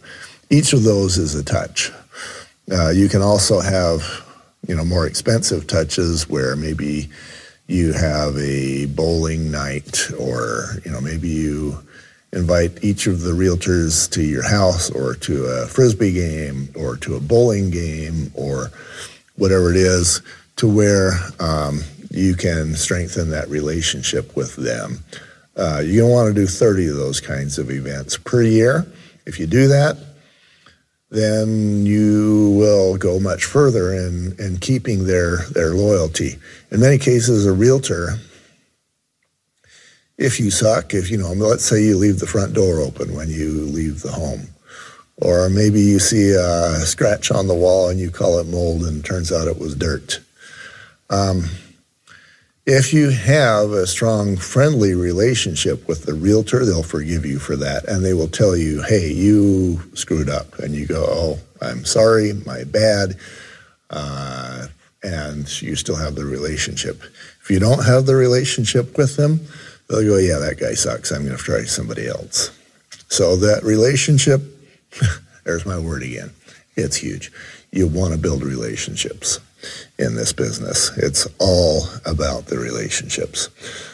Each 0.50 0.72
of 0.72 0.82
those 0.82 1.18
is 1.18 1.34
a 1.34 1.44
touch. 1.44 1.90
Uh, 2.70 2.90
you 2.90 3.08
can 3.08 3.22
also 3.22 3.60
have, 3.60 4.24
you 4.66 4.74
know, 4.74 4.84
more 4.84 5.06
expensive 5.06 5.66
touches 5.66 6.28
where 6.28 6.56
maybe 6.56 7.08
you 7.66 7.92
have 7.92 8.36
a 8.38 8.86
bowling 8.86 9.50
night 9.50 10.10
or, 10.18 10.76
you 10.84 10.90
know, 10.90 11.00
maybe 11.00 11.28
you 11.28 11.78
invite 12.32 12.82
each 12.82 13.06
of 13.06 13.20
the 13.20 13.32
realtors 13.32 14.10
to 14.10 14.22
your 14.22 14.42
house 14.42 14.90
or 14.90 15.14
to 15.14 15.44
a 15.44 15.66
frisbee 15.66 16.12
game 16.12 16.68
or 16.74 16.96
to 16.96 17.14
a 17.14 17.20
bowling 17.20 17.70
game 17.70 18.30
or 18.34 18.70
whatever 19.42 19.70
it 19.70 19.76
is 19.76 20.22
to 20.54 20.68
where 20.68 21.14
um, 21.40 21.82
you 22.12 22.36
can 22.36 22.76
strengthen 22.76 23.28
that 23.30 23.48
relationship 23.48 24.36
with 24.36 24.54
them. 24.54 25.00
Uh, 25.56 25.82
you're 25.84 26.02
going 26.02 26.10
to 26.10 26.14
want 26.14 26.28
to 26.32 26.40
do 26.40 26.46
30 26.46 26.86
of 26.86 26.96
those 26.96 27.20
kinds 27.20 27.58
of 27.58 27.68
events 27.68 28.16
per 28.16 28.42
year. 28.42 28.86
If 29.26 29.40
you 29.40 29.48
do 29.48 29.66
that, 29.66 29.98
then 31.10 31.84
you 31.84 32.54
will 32.56 32.96
go 32.96 33.18
much 33.18 33.44
further 33.44 33.92
in, 33.92 34.36
in 34.38 34.58
keeping 34.58 35.06
their, 35.06 35.38
their 35.50 35.74
loyalty. 35.74 36.36
In 36.70 36.78
many 36.78 36.98
cases, 36.98 37.44
a 37.44 37.52
realtor, 37.52 38.10
if 40.18 40.38
you 40.38 40.52
suck, 40.52 40.94
if 40.94 41.10
you 41.10 41.18
know, 41.18 41.32
let's 41.32 41.64
say 41.64 41.82
you 41.82 41.98
leave 41.98 42.20
the 42.20 42.28
front 42.28 42.54
door 42.54 42.78
open 42.78 43.12
when 43.12 43.28
you 43.28 43.62
leave 43.62 44.02
the 44.02 44.12
home, 44.12 44.46
or 45.18 45.48
maybe 45.48 45.80
you 45.80 45.98
see 45.98 46.32
a 46.32 46.80
scratch 46.80 47.30
on 47.30 47.46
the 47.46 47.54
wall 47.54 47.88
and 47.88 48.00
you 48.00 48.10
call 48.10 48.38
it 48.38 48.46
mold 48.46 48.82
and 48.82 49.04
it 49.04 49.06
turns 49.06 49.30
out 49.30 49.48
it 49.48 49.58
was 49.58 49.74
dirt. 49.74 50.20
Um, 51.10 51.44
if 52.64 52.94
you 52.94 53.10
have 53.10 53.70
a 53.70 53.86
strong, 53.86 54.36
friendly 54.36 54.94
relationship 54.94 55.88
with 55.88 56.04
the 56.04 56.14
realtor, 56.14 56.64
they'll 56.64 56.84
forgive 56.84 57.26
you 57.26 57.40
for 57.40 57.56
that. 57.56 57.88
And 57.88 58.04
they 58.04 58.14
will 58.14 58.28
tell 58.28 58.56
you, 58.56 58.82
hey, 58.82 59.12
you 59.12 59.82
screwed 59.94 60.28
up. 60.28 60.58
And 60.60 60.72
you 60.74 60.86
go, 60.86 61.04
oh, 61.08 61.38
I'm 61.60 61.84
sorry, 61.84 62.32
my 62.46 62.62
bad. 62.64 63.16
Uh, 63.90 64.68
and 65.02 65.60
you 65.60 65.74
still 65.74 65.96
have 65.96 66.14
the 66.14 66.24
relationship. 66.24 67.02
If 67.42 67.50
you 67.50 67.58
don't 67.58 67.84
have 67.84 68.06
the 68.06 68.14
relationship 68.14 68.96
with 68.96 69.16
them, 69.16 69.40
they'll 69.88 70.04
go, 70.04 70.18
yeah, 70.18 70.38
that 70.38 70.60
guy 70.60 70.74
sucks. 70.74 71.10
I'm 71.10 71.24
going 71.24 71.36
to 71.36 71.42
try 71.42 71.64
somebody 71.64 72.06
else. 72.06 72.56
So 73.08 73.34
that 73.36 73.64
relationship, 73.64 74.40
there's 75.44 75.66
my 75.66 75.78
word 75.78 76.02
again, 76.02 76.30
it's 76.76 76.96
huge. 76.96 77.32
You 77.70 77.86
want 77.86 78.12
to 78.12 78.18
build 78.18 78.42
relationships 78.42 79.40
in 79.98 80.14
this 80.14 80.32
business. 80.32 80.96
It's 80.98 81.26
all 81.38 81.84
about 82.04 82.46
the 82.46 82.58
relationships. 82.58 83.48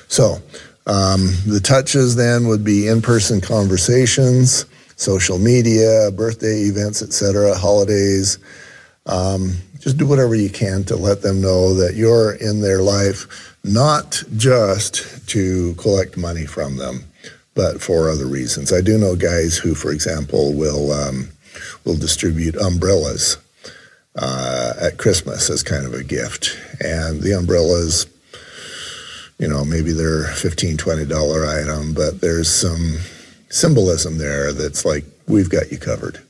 So 0.09 0.39
um, 0.87 1.29
the 1.47 1.61
touches 1.63 2.17
then 2.17 2.49
would 2.49 2.65
be 2.65 2.89
in-person 2.89 3.41
conversations, 3.41 4.65
social 4.97 5.39
media, 5.39 6.11
birthday 6.13 6.63
events, 6.63 7.03
etc., 7.03 7.55
holidays. 7.57 8.39
Um, 9.07 9.53
just 9.79 9.97
do 9.97 10.07
whatever 10.07 10.35
you 10.35 10.51
can 10.51 10.85
to 10.85 10.97
let 10.97 11.23
them 11.23 11.41
know 11.41 11.75
that 11.75 11.95
you're 11.95 12.35
in 12.35 12.61
their 12.61 12.83
life, 12.83 13.57
not 13.65 14.23
just 14.37 15.29
to 15.29 15.75
collect 15.75 16.17
money 16.17 16.47
from 16.47 16.77
them, 16.77 17.05
but 17.59 17.83
for 17.83 18.09
other 18.09 18.29
reasons. 18.29 18.73
I 18.73 18.81
do 18.81 18.97
know 18.97 19.17
guys 19.17 19.57
who, 19.57 19.75
for 19.75 19.91
example, 19.91 20.55
will 20.55 20.93
um, 20.93 21.31
will 21.85 21.97
distribute 21.97 22.55
umbrellas 22.55 23.37
uh, 24.15 24.75
at 24.81 24.97
Christmas 24.97 25.51
as 25.51 25.65
kind 25.65 25.85
of 25.85 25.93
a 25.93 26.05
gift. 26.05 26.57
And 26.81 27.21
the 27.21 27.33
umbrellas, 27.33 28.07
you 29.41 29.49
know, 29.49 29.65
maybe 29.65 29.91
they're 29.91 30.27
$15, 30.27 30.77
$20 30.77 31.63
item, 31.63 31.95
but 31.95 32.21
there's 32.21 32.49
some 32.49 32.99
symbolism 33.49 34.19
there 34.19 34.53
that's 34.53 34.85
like, 34.85 35.05
we've 35.27 35.51
got 35.51 35.73
you 35.73 35.79
covered. 35.79 36.21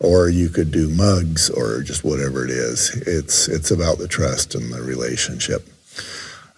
Or 0.00 0.28
you 0.28 0.50
could 0.50 0.70
do 0.70 0.90
mugs 0.90 1.48
or 1.48 1.80
just 1.80 2.04
whatever 2.04 2.44
it 2.44 2.50
is. 2.50 2.90
It's, 3.06 3.48
it's 3.48 3.70
about 3.70 3.96
the 3.96 4.08
trust 4.08 4.54
and 4.54 4.70
the 4.70 4.82
relationship. 4.82 5.66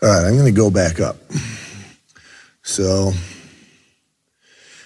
All 0.02 0.08
right, 0.08 0.26
I'm 0.26 0.34
going 0.34 0.52
to 0.52 0.60
go 0.60 0.68
back 0.68 0.98
up. 0.98 1.18
So, 2.62 3.12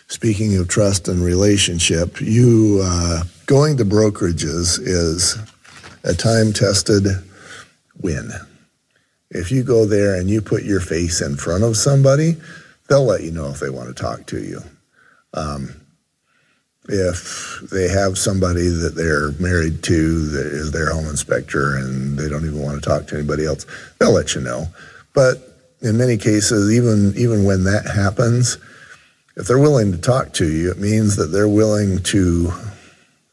speaking 0.09 0.57
of 0.57 0.69
trust 0.69 1.07
and 1.07 1.23
relationship, 1.23 2.21
you 2.21 2.81
uh, 2.83 3.23
going 3.47 3.77
to 3.77 3.85
brokerages 3.85 4.81
is 4.81 5.39
a 6.05 6.15
time 6.15 6.53
tested 6.53 7.07
win. 8.01 8.31
If 9.31 9.53
you 9.53 9.63
go 9.63 9.85
there 9.85 10.19
and 10.19 10.29
you 10.29 10.41
put 10.41 10.65
your 10.65 10.81
face 10.81 11.21
in 11.21 11.37
front 11.37 11.63
of 11.63 11.77
somebody, 11.77 12.37
they'll 12.89 13.05
let 13.05 13.23
you 13.23 13.31
know 13.31 13.51
if 13.51 13.61
they 13.61 13.69
want 13.69 13.89
to 13.89 14.03
talk 14.03 14.27
to 14.27 14.43
you. 14.43 14.61
Um, 15.35 15.75
if 16.89 17.61
they 17.71 17.89
have 17.89 18.17
somebody 18.17 18.67
that 18.69 18.95
they're 18.95 19.33
married 19.33 19.83
to 19.83 20.27
that 20.29 20.47
is 20.47 20.71
their 20.73 20.91
home 20.91 21.07
inspector 21.07 21.77
and 21.77 22.19
they 22.19 22.31
don't 22.31 22.47
even 22.47 22.63
want 22.63 22.83
to 22.83 22.89
talk 22.89 23.07
to 23.09 23.17
anybody 23.17 23.45
else, 23.45 23.67
they'll 23.99 24.13
let 24.13 24.35
you 24.35 24.41
know. 24.41 24.67
But 25.13 25.37
in 25.83 25.99
many 25.99 26.17
cases, 26.17 26.73
even 26.73 27.13
even 27.15 27.45
when 27.45 27.65
that 27.65 27.87
happens, 27.87 28.57
if 29.39 29.47
they're 29.47 29.59
willing 29.59 29.93
to 29.93 29.99
talk 29.99 30.33
to 30.35 30.47
you, 30.47 30.71
it 30.71 30.79
means 30.79 31.17
that 31.17 31.27
they're 31.27 31.49
willing 31.49 32.03
to 32.03 32.53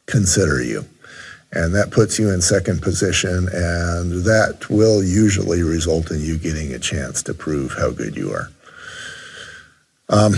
consider 0.06 0.62
you 0.62 0.84
and 1.52 1.74
that 1.74 1.90
puts 1.90 2.18
you 2.18 2.30
in 2.30 2.40
second 2.42 2.82
position, 2.82 3.48
and 3.52 4.24
that 4.24 4.66
will 4.68 5.02
usually 5.02 5.62
result 5.62 6.10
in 6.10 6.20
you 6.20 6.36
getting 6.36 6.72
a 6.74 6.78
chance 6.78 7.22
to 7.22 7.32
prove 7.32 7.72
how 7.72 7.90
good 7.90 8.16
you 8.16 8.30
are. 8.30 8.50
Um, 10.08 10.34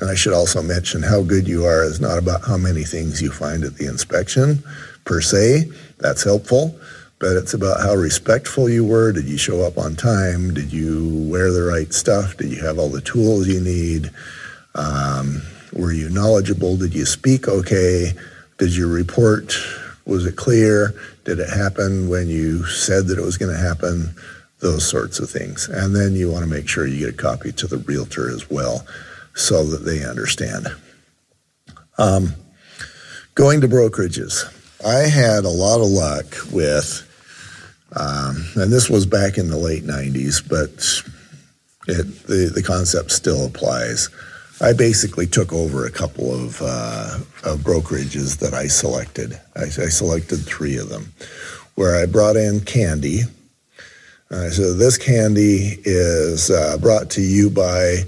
and 0.00 0.10
I 0.10 0.14
should 0.14 0.32
also 0.32 0.62
mention 0.62 1.02
how 1.02 1.22
good 1.22 1.46
you 1.46 1.64
are 1.64 1.84
is 1.84 2.00
not 2.00 2.18
about 2.18 2.44
how 2.44 2.56
many 2.56 2.84
things 2.84 3.20
you 3.20 3.30
find 3.30 3.64
at 3.64 3.74
the 3.74 3.86
inspection 3.86 4.62
per 5.04 5.20
se. 5.20 5.70
That's 5.98 6.24
helpful, 6.24 6.78
but 7.18 7.36
it's 7.36 7.54
about 7.54 7.80
how 7.80 7.94
respectful 7.94 8.68
you 8.68 8.84
were. 8.84 9.12
Did 9.12 9.26
you 9.26 9.38
show 9.38 9.62
up 9.62 9.78
on 9.78 9.96
time? 9.96 10.52
Did 10.52 10.72
you 10.72 11.28
wear 11.30 11.50
the 11.50 11.62
right 11.62 11.92
stuff? 11.92 12.36
Did 12.36 12.50
you 12.50 12.62
have 12.64 12.78
all 12.78 12.90
the 12.90 13.00
tools 13.00 13.48
you 13.48 13.60
need? 13.60 14.10
Um, 14.74 15.42
were 15.72 15.92
you 15.92 16.10
knowledgeable? 16.10 16.76
Did 16.76 16.94
you 16.94 17.06
speak 17.06 17.48
okay? 17.48 18.12
Did 18.58 18.76
your 18.76 18.88
report, 18.88 19.54
was 20.04 20.26
it 20.26 20.36
clear? 20.36 20.94
Did 21.24 21.38
it 21.38 21.48
happen 21.48 22.08
when 22.08 22.28
you 22.28 22.66
said 22.66 23.06
that 23.06 23.18
it 23.18 23.24
was 23.24 23.38
going 23.38 23.54
to 23.54 23.60
happen? 23.60 24.14
Those 24.60 24.88
sorts 24.88 25.18
of 25.18 25.28
things. 25.28 25.68
And 25.68 25.94
then 25.94 26.14
you 26.14 26.30
want 26.30 26.44
to 26.44 26.50
make 26.50 26.68
sure 26.68 26.86
you 26.86 27.00
get 27.00 27.14
a 27.14 27.16
copy 27.16 27.52
to 27.52 27.66
the 27.66 27.78
realtor 27.78 28.30
as 28.30 28.48
well 28.50 28.86
so 29.34 29.64
that 29.64 29.84
they 29.84 30.04
understand. 30.04 30.68
Um, 31.98 32.34
going 33.34 33.60
to 33.60 33.68
brokerages. 33.68 34.50
I 34.86 35.08
had 35.08 35.44
a 35.44 35.48
lot 35.48 35.80
of 35.80 35.88
luck 35.88 36.36
with, 36.52 37.02
um, 37.96 38.36
and 38.54 38.72
this 38.72 38.88
was 38.88 39.04
back 39.04 39.36
in 39.36 39.50
the 39.50 39.56
late 39.56 39.82
90s, 39.82 40.48
but 40.48 41.02
it, 41.92 42.22
the, 42.28 42.52
the 42.54 42.62
concept 42.62 43.10
still 43.10 43.46
applies. 43.46 44.08
I 44.60 44.74
basically 44.74 45.26
took 45.26 45.52
over 45.52 45.84
a 45.84 45.90
couple 45.90 46.32
of, 46.32 46.62
uh, 46.62 47.18
of 47.42 47.60
brokerages 47.62 48.38
that 48.38 48.54
I 48.54 48.68
selected. 48.68 49.40
I, 49.56 49.62
I, 49.62 49.88
selected 49.88 50.46
three 50.46 50.76
of 50.76 50.88
them, 50.88 51.12
where 51.74 52.00
I 52.00 52.06
brought 52.06 52.36
in 52.36 52.60
candy. 52.60 53.22
Uh, 54.30 54.50
so 54.50 54.72
this 54.72 54.98
candy 54.98 55.78
is 55.82 56.48
uh, 56.48 56.78
brought 56.78 57.10
to 57.10 57.22
you 57.22 57.50
by 57.50 58.04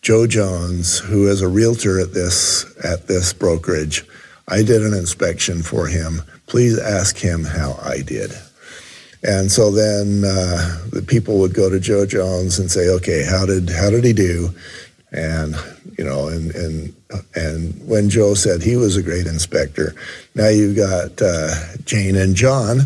Joe 0.00 0.28
Jones, 0.28 1.00
who 1.00 1.26
is 1.26 1.42
a 1.42 1.48
realtor 1.48 1.98
at 1.98 2.14
this 2.14 2.64
at 2.84 3.08
this 3.08 3.32
brokerage. 3.32 4.04
I 4.50 4.62
did 4.62 4.82
an 4.82 4.94
inspection 4.94 5.62
for 5.62 5.86
him. 5.86 6.22
Please 6.46 6.78
ask 6.78 7.16
him 7.16 7.44
how 7.44 7.78
I 7.82 8.02
did. 8.02 8.32
And 9.22 9.52
so 9.52 9.70
then 9.70 10.24
uh, 10.24 10.80
the 10.90 11.02
people 11.02 11.38
would 11.38 11.54
go 11.54 11.68
to 11.70 11.78
Joe 11.78 12.06
Jones 12.06 12.58
and 12.58 12.70
say, 12.70 12.88
"Okay, 12.88 13.24
how 13.24 13.46
did 13.46 13.68
how 13.70 13.90
did 13.90 14.04
he 14.04 14.12
do?" 14.12 14.50
And 15.12 15.54
you 15.98 16.04
know, 16.04 16.28
and 16.28 16.54
and 16.54 16.94
and 17.34 17.88
when 17.88 18.08
Joe 18.08 18.34
said 18.34 18.62
he 18.62 18.76
was 18.76 18.96
a 18.96 19.02
great 19.02 19.26
inspector, 19.26 19.94
now 20.34 20.48
you've 20.48 20.76
got 20.76 21.20
uh, 21.20 21.54
Jane 21.84 22.16
and 22.16 22.34
John 22.34 22.80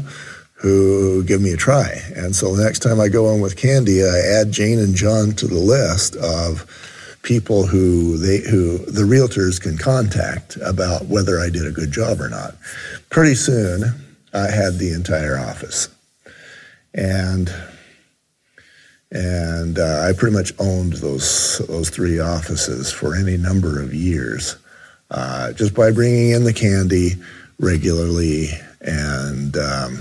who 0.65 1.23
give 1.25 1.43
me 1.43 1.53
a 1.53 1.59
try. 1.59 2.01
And 2.17 2.35
so 2.35 2.57
the 2.57 2.65
next 2.65 2.79
time 2.79 2.99
I 2.99 3.09
go 3.09 3.31
in 3.35 3.43
with 3.43 3.55
Candy, 3.55 4.03
I 4.03 4.41
add 4.41 4.51
Jane 4.51 4.79
and 4.79 4.95
John 4.95 5.33
to 5.33 5.47
the 5.47 5.59
list 5.59 6.17
of 6.17 6.67
people 7.25 7.67
who 7.67 8.17
they 8.19 8.39
who 8.49 8.79
the 8.79 9.03
realtors 9.03 9.61
can 9.61 9.77
contact 9.77 10.57
about 10.59 11.07
whether 11.07 11.41
I 11.41 11.49
did 11.51 11.67
a 11.67 11.73
good 11.73 11.91
job 11.91 12.21
or 12.21 12.29
not. 12.29 12.55
Pretty 13.11 13.35
soon, 13.35 13.83
I 14.33 14.51
had 14.51 14.79
the 14.79 14.93
entire 14.95 15.37
office, 15.37 15.89
and 16.95 17.53
and 19.11 19.79
uh, 19.79 20.07
I 20.09 20.13
pretty 20.13 20.37
much 20.37 20.53
owned 20.61 20.95
those 20.95 21.59
those 21.67 21.91
three 21.91 22.21
offices 22.21 22.93
for 22.93 23.17
any 23.17 23.37
number 23.37 23.83
of 23.83 23.93
years, 23.93 24.57
uh, 25.11 25.53
just 25.53 25.75
by 25.75 25.91
bringing 25.91 26.31
in 26.31 26.45
the 26.45 26.53
candy 26.53 27.13
regularly 27.59 28.51
and 28.83 29.57
um, 29.57 29.99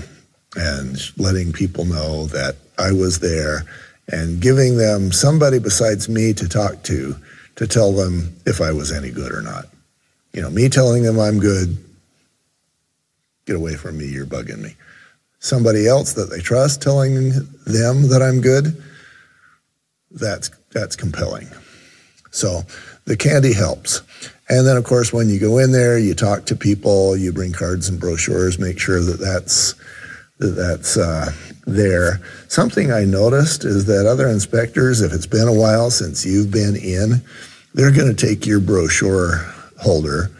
and 0.56 0.98
letting 1.18 1.52
people 1.52 1.84
know 1.84 2.26
that 2.26 2.56
I 2.78 2.92
was 2.92 3.18
there 3.20 3.64
and 4.08 4.40
giving 4.40 4.76
them 4.76 5.12
somebody 5.12 5.58
besides 5.58 6.08
me 6.08 6.32
to 6.34 6.48
talk 6.48 6.82
to 6.84 7.16
to 7.56 7.66
tell 7.66 7.92
them 7.92 8.36
if 8.46 8.60
I 8.60 8.72
was 8.72 8.92
any 8.92 9.10
good 9.10 9.32
or 9.32 9.40
not. 9.40 9.66
You 10.32 10.42
know, 10.42 10.50
me 10.50 10.68
telling 10.68 11.04
them 11.04 11.18
I'm 11.18 11.38
good, 11.38 11.76
get 13.46 13.56
away 13.56 13.76
from 13.76 13.98
me, 13.98 14.06
you're 14.06 14.26
bugging 14.26 14.58
me. 14.58 14.74
Somebody 15.38 15.86
else 15.86 16.14
that 16.14 16.30
they 16.30 16.40
trust 16.40 16.82
telling 16.82 17.30
them 17.66 18.08
that 18.08 18.20
I'm 18.22 18.40
good 18.40 18.82
that's 20.14 20.48
that's 20.72 20.96
compelling. 20.96 21.48
So 22.30 22.62
the 23.04 23.16
candy 23.16 23.52
helps. 23.52 24.02
And 24.48 24.66
then, 24.66 24.76
of 24.76 24.84
course, 24.84 25.12
when 25.12 25.28
you 25.28 25.40
go 25.40 25.58
in 25.58 25.72
there, 25.72 25.98
you 25.98 26.14
talk 26.14 26.46
to 26.46 26.56
people, 26.56 27.16
you 27.16 27.32
bring 27.32 27.52
cards 27.52 27.88
and 27.88 27.98
brochures, 27.98 28.58
make 28.58 28.78
sure 28.78 29.00
that 29.00 29.18
that's 29.18 29.72
that 29.72 29.83
that's 30.38 30.96
uh, 30.96 31.32
there. 31.66 32.20
Something 32.48 32.92
I 32.92 33.04
noticed 33.04 33.64
is 33.64 33.86
that 33.86 34.06
other 34.06 34.28
inspectors, 34.28 35.00
if 35.00 35.12
it's 35.12 35.26
been 35.26 35.48
a 35.48 35.52
while 35.54 35.90
since 35.90 36.26
you've 36.26 36.50
been 36.50 36.76
in, 36.76 37.22
they're 37.74 37.92
going 37.92 38.14
to 38.14 38.26
take 38.26 38.46
your 38.46 38.60
brochure 38.60 39.38
holder 39.80 40.30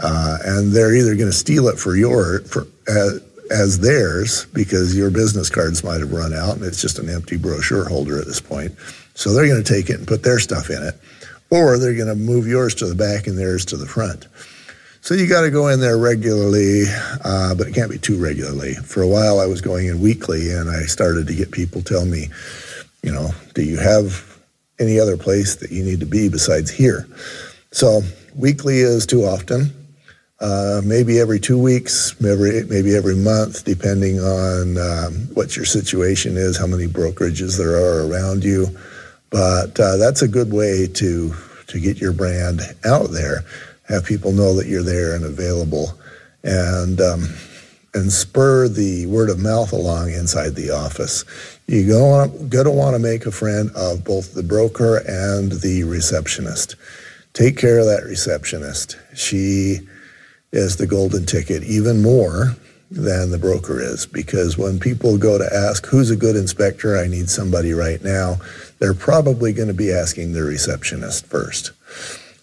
Uh, 0.00 0.38
and 0.44 0.72
they're 0.72 0.94
either 0.94 1.14
going 1.16 1.30
to 1.30 1.36
steal 1.36 1.68
it 1.68 1.78
for 1.78 1.96
your 1.96 2.40
for 2.42 2.66
uh, 2.88 3.18
as 3.50 3.80
theirs 3.80 4.46
because 4.54 4.96
your 4.96 5.10
business 5.10 5.50
cards 5.50 5.84
might 5.84 6.00
have 6.00 6.12
run 6.12 6.34
out 6.34 6.56
and 6.56 6.64
it's 6.64 6.82
just 6.82 6.98
an 6.98 7.08
empty 7.08 7.36
brochure 7.36 7.88
holder 7.88 8.18
at 8.18 8.26
this 8.26 8.40
point. 8.40 8.72
So 9.14 9.32
they're 9.32 9.48
going 9.48 9.62
to 9.62 9.74
take 9.74 9.90
it 9.90 9.98
and 9.98 10.08
put 10.08 10.22
their 10.24 10.40
stuff 10.40 10.70
in 10.70 10.82
it, 10.82 10.94
or 11.50 11.78
they're 11.78 11.94
going 11.94 12.08
to 12.08 12.16
move 12.16 12.46
yours 12.46 12.74
to 12.76 12.86
the 12.86 12.94
back 12.96 13.26
and 13.28 13.38
theirs 13.38 13.64
to 13.66 13.76
the 13.76 13.86
front. 13.86 14.26
So 15.04 15.12
you 15.12 15.28
got 15.28 15.42
to 15.42 15.50
go 15.50 15.68
in 15.68 15.80
there 15.80 15.98
regularly, 15.98 16.84
uh, 17.22 17.54
but 17.54 17.66
it 17.66 17.74
can't 17.74 17.90
be 17.90 17.98
too 17.98 18.16
regularly. 18.16 18.72
For 18.72 19.02
a 19.02 19.06
while, 19.06 19.38
I 19.38 19.44
was 19.44 19.60
going 19.60 19.86
in 19.86 20.00
weekly, 20.00 20.50
and 20.50 20.70
I 20.70 20.84
started 20.84 21.26
to 21.26 21.34
get 21.34 21.50
people 21.50 21.82
tell 21.82 22.06
me, 22.06 22.28
you 23.02 23.12
know, 23.12 23.28
do 23.52 23.62
you 23.62 23.76
have 23.76 24.40
any 24.78 24.98
other 24.98 25.18
place 25.18 25.56
that 25.56 25.70
you 25.70 25.84
need 25.84 26.00
to 26.00 26.06
be 26.06 26.30
besides 26.30 26.70
here? 26.70 27.06
So 27.70 28.00
weekly 28.34 28.78
is 28.78 29.04
too 29.04 29.24
often. 29.24 29.74
Uh, 30.40 30.80
maybe 30.82 31.18
every 31.20 31.38
two 31.38 31.58
weeks, 31.58 32.18
maybe, 32.18 32.66
maybe 32.70 32.96
every 32.96 33.14
month, 33.14 33.62
depending 33.66 34.20
on 34.20 34.78
um, 34.78 35.12
what 35.34 35.54
your 35.54 35.66
situation 35.66 36.38
is, 36.38 36.56
how 36.56 36.66
many 36.66 36.86
brokerages 36.86 37.58
there 37.58 37.76
are 37.76 38.08
around 38.08 38.42
you. 38.42 38.68
But 39.28 39.78
uh, 39.78 39.98
that's 39.98 40.22
a 40.22 40.28
good 40.28 40.50
way 40.50 40.86
to 40.94 41.34
to 41.66 41.80
get 41.80 41.98
your 41.98 42.12
brand 42.12 42.60
out 42.84 43.10
there, 43.10 43.44
have 43.88 44.04
people 44.04 44.32
know 44.32 44.54
that 44.54 44.66
you're 44.66 44.82
there 44.82 45.14
and 45.14 45.24
available, 45.24 45.98
and 46.42 47.00
um, 47.00 47.28
and 47.94 48.12
spur 48.12 48.68
the 48.68 49.06
word 49.06 49.30
of 49.30 49.38
mouth 49.38 49.72
along 49.72 50.12
inside 50.12 50.54
the 50.54 50.70
office. 50.70 51.24
You're 51.66 51.86
going 52.48 52.50
to 52.50 52.70
want 52.70 52.94
to 52.94 52.98
make 52.98 53.24
a 53.24 53.30
friend 53.30 53.70
of 53.76 54.04
both 54.04 54.34
the 54.34 54.42
broker 54.42 54.98
and 55.06 55.52
the 55.52 55.84
receptionist. 55.84 56.76
Take 57.32 57.56
care 57.56 57.78
of 57.78 57.86
that 57.86 58.04
receptionist. 58.04 58.98
She 59.14 59.80
is 60.52 60.76
the 60.76 60.86
golden 60.86 61.24
ticket 61.24 61.62
even 61.62 62.02
more 62.02 62.54
than 62.90 63.30
the 63.30 63.38
broker 63.38 63.80
is 63.80 64.06
because 64.06 64.56
when 64.56 64.78
people 64.78 65.18
go 65.18 65.38
to 65.38 65.52
ask 65.52 65.86
who's 65.86 66.10
a 66.10 66.16
good 66.16 66.36
inspector, 66.36 66.96
I 66.96 67.08
need 67.08 67.28
somebody 67.28 67.72
right 67.72 68.02
now, 68.02 68.36
they're 68.78 68.94
probably 68.94 69.52
going 69.52 69.68
to 69.68 69.74
be 69.74 69.92
asking 69.92 70.32
the 70.32 70.42
receptionist 70.42 71.26
first. 71.26 71.72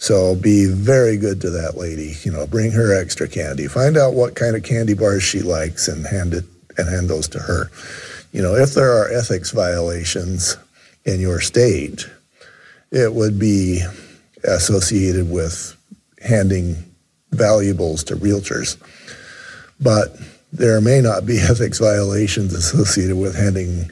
So 0.01 0.33
be 0.33 0.65
very 0.65 1.15
good 1.15 1.41
to 1.41 1.51
that 1.51 1.77
lady. 1.77 2.15
You 2.23 2.31
know, 2.31 2.47
bring 2.47 2.71
her 2.71 2.99
extra 2.99 3.27
candy. 3.27 3.67
Find 3.67 3.95
out 3.95 4.15
what 4.15 4.33
kind 4.33 4.55
of 4.55 4.63
candy 4.63 4.95
bars 4.95 5.21
she 5.21 5.41
likes 5.41 5.87
and 5.87 6.07
hand 6.07 6.33
it 6.33 6.43
and 6.75 6.89
hand 6.89 7.07
those 7.07 7.27
to 7.27 7.39
her. 7.39 7.69
You 8.31 8.41
know, 8.41 8.55
if 8.55 8.73
there 8.73 8.91
are 8.91 9.11
ethics 9.11 9.51
violations 9.51 10.57
in 11.05 11.19
your 11.19 11.39
state, 11.39 12.09
it 12.91 13.13
would 13.13 13.37
be 13.37 13.83
associated 14.43 15.29
with 15.29 15.77
handing 16.19 16.77
valuables 17.29 18.03
to 18.05 18.15
realtors. 18.15 18.81
But 19.79 20.17
there 20.51 20.81
may 20.81 20.99
not 21.01 21.27
be 21.27 21.37
ethics 21.41 21.77
violations 21.77 22.55
associated 22.55 23.17
with 23.17 23.35
handing 23.35 23.91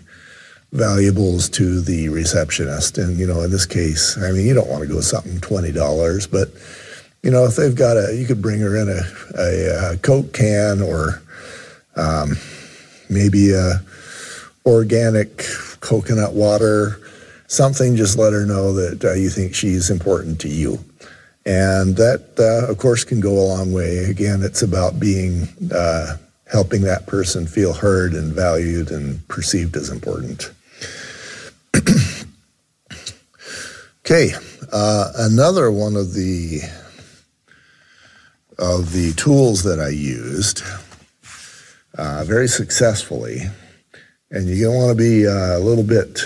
valuables 0.71 1.49
to 1.49 1.81
the 1.81 2.09
receptionist. 2.09 2.97
And, 2.97 3.17
you 3.17 3.25
know, 3.25 3.41
in 3.41 3.51
this 3.51 3.65
case, 3.65 4.17
I 4.17 4.31
mean, 4.31 4.45
you 4.45 4.53
don't 4.53 4.69
want 4.69 4.83
to 4.83 4.87
go 4.87 5.01
something 5.01 5.39
$20, 5.39 6.31
but, 6.31 6.49
you 7.23 7.31
know, 7.31 7.45
if 7.45 7.55
they've 7.55 7.75
got 7.75 7.97
a, 7.97 8.15
you 8.15 8.25
could 8.25 8.41
bring 8.41 8.59
her 8.59 8.75
in 8.77 8.89
a, 8.89 9.01
a, 9.41 9.93
a 9.93 9.97
Coke 9.97 10.33
can 10.33 10.81
or 10.81 11.21
um, 11.95 12.37
maybe 13.09 13.51
a 13.51 13.81
organic 14.65 15.43
coconut 15.79 16.33
water, 16.33 16.99
something, 17.47 17.95
just 17.95 18.17
let 18.17 18.33
her 18.33 18.45
know 18.45 18.73
that 18.73 19.03
uh, 19.03 19.13
you 19.13 19.29
think 19.29 19.55
she's 19.55 19.89
important 19.89 20.39
to 20.41 20.49
you. 20.49 20.77
And 21.45 21.95
that, 21.95 22.35
uh, 22.37 22.71
of 22.71 22.77
course, 22.77 23.03
can 23.03 23.19
go 23.19 23.31
a 23.31 23.47
long 23.47 23.73
way. 23.73 24.05
Again, 24.05 24.43
it's 24.43 24.61
about 24.61 24.99
being, 24.99 25.47
uh, 25.73 26.17
helping 26.51 26.81
that 26.81 27.07
person 27.07 27.47
feel 27.47 27.73
heard 27.73 28.13
and 28.13 28.33
valued 28.33 28.91
and 28.91 29.27
perceived 29.27 29.75
as 29.75 29.89
important. 29.89 30.51
Okay, 34.09 34.33
uh, 34.71 35.11
another 35.17 35.69
one 35.69 35.95
of 35.95 36.15
the 36.15 36.61
of 38.57 38.91
the 38.91 39.13
tools 39.13 39.61
that 39.63 39.79
I 39.79 39.89
used 39.89 40.63
uh, 41.95 42.23
very 42.25 42.47
successfully, 42.47 43.41
and 44.31 44.47
you're 44.47 44.67
going 44.67 44.79
to 44.79 44.85
want 44.85 44.97
to 44.97 45.03
be 45.03 45.27
uh, 45.27 45.57
a 45.57 45.59
little 45.59 45.83
bit 45.83 46.21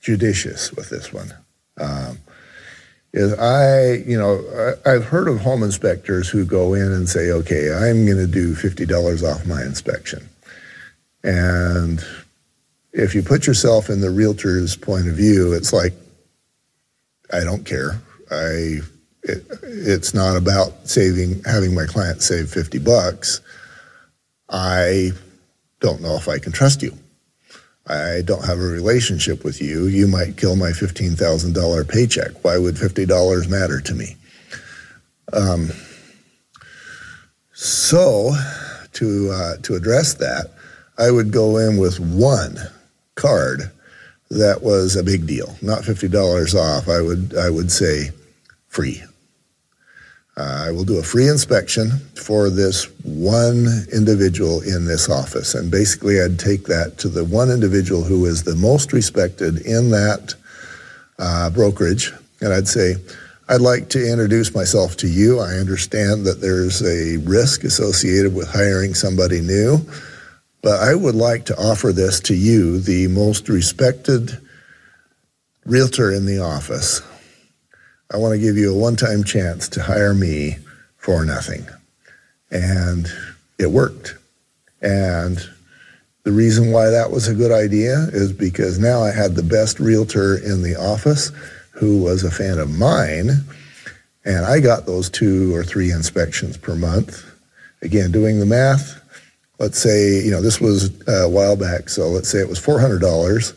judicious 0.00 0.72
with 0.72 0.88
this 0.88 1.12
one. 1.12 1.34
Um, 1.80 2.18
is 3.12 3.36
I, 3.38 4.04
you 4.08 4.16
know, 4.16 4.76
I, 4.86 4.90
have 4.90 5.06
heard 5.06 5.26
of 5.26 5.40
home 5.40 5.64
inspectors 5.64 6.28
who 6.28 6.44
go 6.44 6.74
in 6.74 6.92
and 6.92 7.08
say, 7.08 7.30
okay, 7.30 7.72
I'm 7.72 8.06
going 8.06 8.18
to 8.18 8.26
do 8.26 8.54
$50 8.54 9.22
off 9.28 9.46
my 9.46 9.62
inspection. 9.62 10.28
And 11.24 12.04
if 12.92 13.14
you 13.14 13.22
put 13.22 13.46
yourself 13.46 13.90
in 13.90 14.00
the 14.00 14.10
realtor's 14.10 14.76
point 14.76 15.08
of 15.08 15.14
view, 15.14 15.52
it's 15.52 15.72
like, 15.72 15.94
I 17.32 17.44
don't 17.44 17.64
care. 17.64 18.00
I, 18.30 18.80
it, 19.22 19.44
it's 19.62 20.14
not 20.14 20.36
about 20.36 20.88
saving, 20.88 21.42
having 21.44 21.74
my 21.74 21.86
client 21.86 22.22
save 22.22 22.50
50 22.50 22.78
bucks. 22.78 23.40
I 24.48 25.10
don't 25.80 26.02
know 26.02 26.16
if 26.16 26.28
I 26.28 26.38
can 26.38 26.52
trust 26.52 26.82
you. 26.82 26.96
I 27.86 28.22
don't 28.24 28.44
have 28.44 28.58
a 28.58 28.62
relationship 28.62 29.44
with 29.44 29.62
you. 29.62 29.86
You 29.86 30.06
might 30.06 30.36
kill 30.36 30.56
my 30.56 30.70
$15,000 30.70 31.88
paycheck. 31.88 32.44
Why 32.44 32.58
would 32.58 32.74
$50 32.74 33.48
matter 33.48 33.80
to 33.80 33.94
me? 33.94 34.16
Um, 35.32 35.70
so, 37.52 38.34
to, 38.92 39.30
uh, 39.32 39.56
to 39.62 39.74
address 39.74 40.14
that, 40.14 40.52
I 40.98 41.10
would 41.10 41.32
go 41.32 41.56
in 41.56 41.78
with 41.78 41.98
one 41.98 42.58
card 43.14 43.70
that 44.30 44.62
was 44.62 44.96
a 44.96 45.02
big 45.02 45.26
deal, 45.26 45.56
not 45.62 45.82
$50 45.82 46.54
off. 46.54 46.88
I 46.88 47.00
would, 47.00 47.36
I 47.36 47.50
would 47.50 47.72
say 47.72 48.10
free. 48.68 49.02
Uh, 50.36 50.66
I 50.68 50.70
will 50.70 50.84
do 50.84 50.98
a 50.98 51.02
free 51.02 51.28
inspection 51.28 51.90
for 52.14 52.48
this 52.48 52.84
one 53.02 53.66
individual 53.92 54.60
in 54.60 54.84
this 54.84 55.10
office. 55.10 55.54
And 55.54 55.68
basically, 55.68 56.20
I'd 56.20 56.38
take 56.38 56.64
that 56.66 56.96
to 56.98 57.08
the 57.08 57.24
one 57.24 57.50
individual 57.50 58.04
who 58.04 58.24
is 58.26 58.44
the 58.44 58.54
most 58.54 58.92
respected 58.92 59.66
in 59.66 59.90
that 59.90 60.34
uh, 61.18 61.50
brokerage. 61.50 62.12
And 62.40 62.52
I'd 62.52 62.68
say, 62.68 62.94
I'd 63.48 63.62
like 63.62 63.88
to 63.90 64.12
introduce 64.12 64.54
myself 64.54 64.96
to 64.98 65.08
you. 65.08 65.40
I 65.40 65.54
understand 65.54 66.24
that 66.26 66.40
there's 66.40 66.82
a 66.82 67.16
risk 67.26 67.64
associated 67.64 68.32
with 68.32 68.48
hiring 68.48 68.94
somebody 68.94 69.40
new, 69.40 69.78
but 70.62 70.80
I 70.80 70.94
would 70.94 71.14
like 71.14 71.46
to 71.46 71.56
offer 71.56 71.92
this 71.92 72.20
to 72.20 72.34
you, 72.34 72.80
the 72.80 73.08
most 73.08 73.48
respected 73.48 74.38
realtor 75.64 76.12
in 76.12 76.26
the 76.26 76.40
office. 76.40 77.02
I 78.12 78.16
want 78.16 78.32
to 78.32 78.40
give 78.40 78.56
you 78.56 78.74
a 78.74 78.78
one 78.78 78.96
time 78.96 79.22
chance 79.22 79.68
to 79.70 79.82
hire 79.82 80.14
me 80.14 80.56
for 80.96 81.24
nothing. 81.24 81.66
And 82.50 83.06
it 83.58 83.70
worked. 83.70 84.16
And 84.80 85.38
the 86.24 86.32
reason 86.32 86.72
why 86.72 86.90
that 86.90 87.10
was 87.10 87.28
a 87.28 87.34
good 87.34 87.52
idea 87.52 88.08
is 88.12 88.32
because 88.32 88.78
now 88.78 89.02
I 89.02 89.12
had 89.12 89.34
the 89.34 89.42
best 89.42 89.78
realtor 89.78 90.36
in 90.36 90.62
the 90.62 90.76
office 90.76 91.30
who 91.70 92.02
was 92.02 92.24
a 92.24 92.30
fan 92.30 92.58
of 92.58 92.76
mine. 92.76 93.30
And 94.24 94.44
I 94.44 94.60
got 94.60 94.86
those 94.86 95.08
two 95.08 95.54
or 95.54 95.64
three 95.64 95.90
inspections 95.90 96.56
per 96.56 96.74
month. 96.74 97.24
Again, 97.82 98.10
doing 98.10 98.40
the 98.40 98.46
math, 98.46 99.00
let's 99.58 99.78
say, 99.78 100.22
you 100.22 100.30
know, 100.30 100.40
this 100.40 100.60
was 100.60 100.90
a 101.08 101.28
while 101.28 101.56
back, 101.56 101.88
so 101.88 102.08
let's 102.08 102.28
say 102.28 102.38
it 102.38 102.48
was 102.48 102.60
$400 102.60 103.54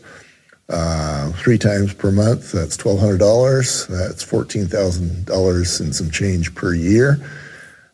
uh, 0.72 1.32
three 1.32 1.58
times 1.58 1.92
per 1.92 2.10
month. 2.10 2.52
That's 2.52 2.76
twelve 2.76 2.98
hundred 2.98 3.18
dollars. 3.18 3.86
That's 3.88 4.22
fourteen 4.22 4.66
thousand 4.66 5.26
dollars 5.26 5.80
and 5.80 5.94
some 5.94 6.10
change 6.10 6.54
per 6.54 6.74
year. 6.74 7.18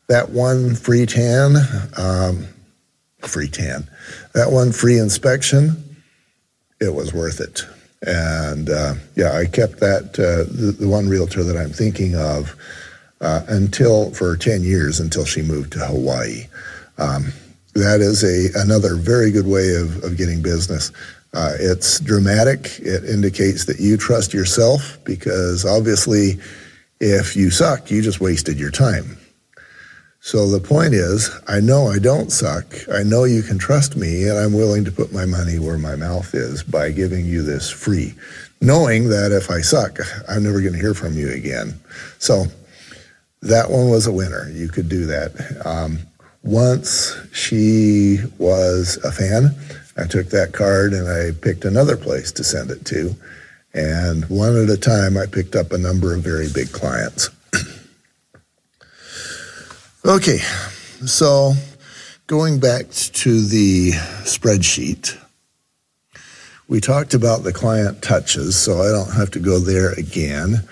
That 0.07 0.31
one 0.31 0.75
free 0.75 1.05
tan, 1.05 1.57
um, 1.97 2.47
free 3.21 3.49
tan, 3.49 3.89
that 4.33 4.53
one 4.53 4.73
free 4.73 4.99
inspection, 4.99 5.97
it 6.81 6.95
was 6.95 7.13
worth 7.13 7.41
it. 7.41 7.63
And 8.03 8.71
uh, 8.71 8.95
yeah, 9.17 9.33
I 9.33 9.47
kept 9.47 9.81
that 9.81 10.15
uh, 10.15 10.47
the, 10.49 10.73
the, 10.79 10.89
one 10.89 11.09
realtor 11.09 11.43
that 11.43 11.57
I'm 11.57 11.73
thinking 11.73 12.15
of 12.15 12.55
uh, 13.21 13.43
until 13.49 14.13
for 14.13 14.37
ten 14.37 14.63
years 14.63 15.01
until 15.01 15.25
she 15.25 15.43
moved 15.43 15.73
to 15.73 15.81
Hawaii. 15.81 16.47
Um, 16.97 17.33
that 17.75 18.01
is 18.01 18.25
a 18.25 18.59
another 18.61 18.97
very 18.97 19.31
good 19.31 19.47
way 19.47 19.75
of, 19.75 20.03
of 20.05 20.17
getting 20.17 20.43
business. 20.43 20.93
Uh, 21.35 21.53
it's 21.61 22.01
dramatic. 22.01 22.79
It 22.81 23.05
indicates 23.05 23.67
that 23.67 23.79
you 23.81 23.97
trust 23.97 24.33
yourself 24.33 24.99
because 25.05 25.65
obviously, 25.65 26.39
if 27.01 27.37
you 27.37 27.51
suck, 27.51 27.91
you 27.91 28.03
just 28.03 28.21
wasted 28.21 28.59
your 28.59 28.71
time. 28.71 29.19
So 30.21 30.51
the 30.51 30.61
point 30.61 30.95
is, 30.95 31.31
I 31.47 31.61
know 31.61 31.89
I 31.89 31.99
don't 31.99 32.33
suck. 32.33 32.75
I 32.93 33.03
know 33.03 33.25
you 33.25 33.43
can 33.43 33.59
trust 33.59 33.97
me, 33.97 34.29
and 34.29 34.39
I'm 34.39 34.53
willing 34.53 34.85
to 34.85 34.93
put 34.93 35.13
my 35.13 35.25
money 35.25 35.59
where 35.59 35.79
my 35.79 35.97
mouth 35.97 36.35
is 36.35 36.63
by 36.63 36.91
giving 36.91 37.25
you 37.25 37.43
this 37.43 37.71
free, 37.71 38.15
knowing 38.61 39.09
that 39.11 39.31
if 39.31 39.51
I 39.51 39.61
suck, 39.61 39.99
I'm 40.29 40.43
never 40.43 40.61
going 40.61 40.73
to 40.73 40.79
hear 40.79 40.95
from 40.95 41.17
you 41.17 41.31
again. 41.31 41.79
So 42.19 42.47
that 43.43 43.71
one 43.71 43.91
was 43.91 44.07
a 44.07 44.13
winner. 44.13 44.51
You 44.51 44.69
could 44.69 44.89
do 44.89 45.07
that. 45.07 45.63
Um, 45.65 46.01
once 46.49 47.15
she 47.31 48.19
was 48.39 48.97
a 49.05 49.13
fan, 49.13 49.55
I 49.99 50.07
took 50.07 50.31
that 50.31 50.55
card 50.55 50.95
and 50.95 51.07
I 51.07 51.39
picked 51.39 51.67
another 51.67 51.97
place 51.97 52.33
to 52.33 52.45
send 52.45 52.71
it 52.71 52.87
to. 52.87 53.15
And 53.75 54.25
one 54.31 54.57
at 54.57 54.71
a 54.71 54.79
time, 54.79 55.19
I 55.19 55.27
picked 55.27 55.55
up 55.55 55.73
a 55.73 55.79
number 55.79 56.15
of 56.15 56.23
very 56.23 56.49
big 56.49 56.73
clients. 56.73 57.29
okay, 60.07 60.39
so 61.05 61.53
going 62.27 62.61
back 62.61 62.89
to 62.91 63.43
the 63.43 63.91
spreadsheet, 64.25 65.19
we 66.67 66.81
talked 66.81 67.13
about 67.13 67.43
the 67.43 67.53
client 67.53 68.01
touches, 68.01 68.57
so 68.57 68.81
I 68.81 68.89
don't 68.89 69.15
have 69.15 69.31
to 69.33 69.39
go 69.39 69.59
there 69.59 69.93
again. 69.93 70.67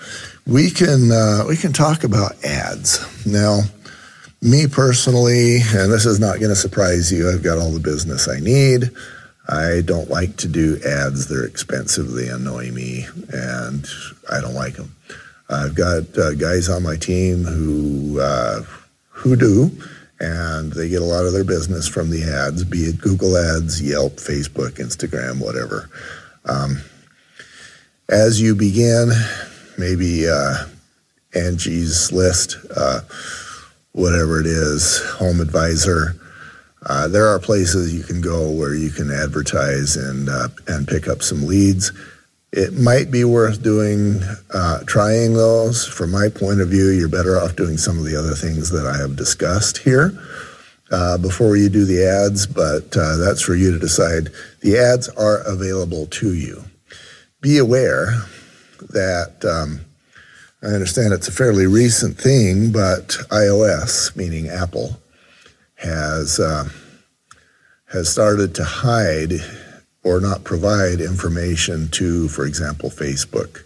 We 0.47 0.71
can 0.71 1.11
uh, 1.11 1.43
we 1.47 1.55
can 1.55 1.73
talk 1.73 2.03
about 2.03 2.43
ads 2.43 3.25
now. 3.27 3.61
Me 4.41 4.67
personally, 4.67 5.57
and 5.73 5.91
this 5.91 6.05
is 6.05 6.19
not 6.19 6.39
going 6.39 6.49
to 6.49 6.55
surprise 6.55 7.11
you, 7.11 7.29
I've 7.29 7.43
got 7.43 7.57
all 7.57 7.71
the 7.71 7.79
business 7.79 8.27
I 8.27 8.39
need. 8.39 8.91
I 9.49 9.81
don't 9.83 10.09
like 10.09 10.35
to 10.37 10.47
do 10.47 10.77
ads. 10.85 11.27
They're 11.27 11.45
expensive. 11.45 12.11
They 12.11 12.27
annoy 12.27 12.71
me, 12.71 13.07
and 13.33 13.87
I 14.31 14.41
don't 14.41 14.53
like 14.53 14.75
them. 14.75 14.95
I've 15.49 15.73
got 15.73 16.17
uh, 16.17 16.33
guys 16.33 16.69
on 16.69 16.83
my 16.83 16.97
team 16.97 17.45
who 17.45 18.19
uh, 18.19 18.61
who 19.09 19.35
do, 19.35 19.71
and 20.19 20.71
they 20.73 20.89
get 20.89 21.01
a 21.01 21.05
lot 21.05 21.25
of 21.25 21.33
their 21.33 21.45
business 21.45 21.87
from 21.87 22.09
the 22.09 22.23
ads, 22.23 22.63
be 22.63 22.79
it 22.79 22.99
Google 22.99 23.37
Ads, 23.37 23.81
Yelp, 23.81 24.17
Facebook, 24.17 24.73
Instagram, 24.73 25.39
whatever. 25.39 25.89
Um, 26.45 26.81
as 28.09 28.41
you 28.41 28.55
begin, 28.55 29.11
maybe 29.77 30.29
uh, 30.29 30.65
Angie's 31.33 32.11
List, 32.11 32.57
uh, 32.75 33.01
whatever 33.97 34.39
it 34.39 34.47
is, 34.47 35.01
Home 35.17 35.41
Advisor 35.41 36.15
uh, 36.85 37.07
there 37.07 37.27
are 37.27 37.39
places 37.39 37.93
you 37.93 38.03
can 38.03 38.21
go 38.21 38.49
where 38.49 38.73
you 38.73 38.89
can 38.89 39.11
advertise 39.11 39.97
and 39.97 40.29
uh, 40.29 40.47
and 40.67 40.87
pick 40.87 41.07
up 41.07 41.21
some 41.21 41.45
leads. 41.45 41.91
It 42.53 42.73
might 42.75 43.11
be 43.11 43.25
worth 43.25 43.61
doing, 43.61 44.21
uh, 44.53 44.83
trying 44.85 45.33
those. 45.33 45.85
From 45.85 46.11
my 46.11 46.29
point 46.29 46.61
of 46.61 46.69
view, 46.69 46.89
you're 46.91 47.09
better 47.09 47.37
off 47.37 47.57
doing 47.57 47.77
some 47.77 47.97
of 47.97 48.05
the 48.05 48.15
other 48.15 48.33
things 48.33 48.69
that 48.69 48.87
I 48.87 48.97
have 48.97 49.17
discussed 49.17 49.79
here 49.79 50.17
uh, 50.89 51.17
before 51.17 51.57
you 51.57 51.67
do 51.67 51.83
the 51.83 52.05
ads, 52.05 52.47
but 52.47 52.95
uh, 52.95 53.17
that's 53.17 53.41
for 53.41 53.53
you 53.53 53.71
to 53.71 53.79
decide. 53.79 54.29
The 54.61 54.77
ads 54.77 55.09
are 55.09 55.39
available 55.39 56.05
to 56.07 56.33
you. 56.33 56.63
Be 57.41 57.57
aware 57.57 58.13
that 58.91 59.43
um, 59.43 59.81
I 60.63 60.67
understand 60.67 61.13
it's 61.13 61.27
a 61.27 61.31
fairly 61.31 61.67
recent 61.67 62.17
thing, 62.17 62.71
but 62.71 63.09
iOS, 63.29 64.15
meaning 64.15 64.49
Apple, 64.49 64.97
has 65.75 66.39
uh, 66.39 66.67
has 67.91 68.09
started 68.09 68.55
to 68.55 68.63
hide 68.63 69.33
or 70.03 70.19
not 70.19 70.43
provide 70.43 70.99
information 70.99 71.89
to, 71.89 72.27
for 72.29 72.45
example, 72.45 72.89
Facebook. 72.89 73.63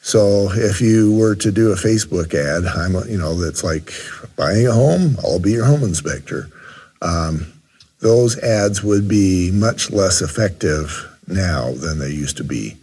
So 0.00 0.50
if 0.50 0.80
you 0.80 1.16
were 1.16 1.36
to 1.36 1.52
do 1.52 1.70
a 1.70 1.76
Facebook 1.76 2.34
ad, 2.34 2.64
I'm 2.66 2.94
you 3.08 3.18
know 3.18 3.34
that's 3.34 3.62
like 3.62 3.92
buying 4.34 4.66
a 4.66 4.72
home, 4.72 5.16
I'll 5.22 5.38
be 5.38 5.52
your 5.52 5.66
home 5.66 5.84
inspector. 5.84 6.48
Um, 7.00 7.52
those 8.00 8.36
ads 8.40 8.82
would 8.82 9.06
be 9.06 9.52
much 9.52 9.92
less 9.92 10.20
effective 10.20 11.08
now 11.28 11.72
than 11.74 12.00
they 12.00 12.10
used 12.10 12.38
to 12.38 12.44
be 12.44 12.76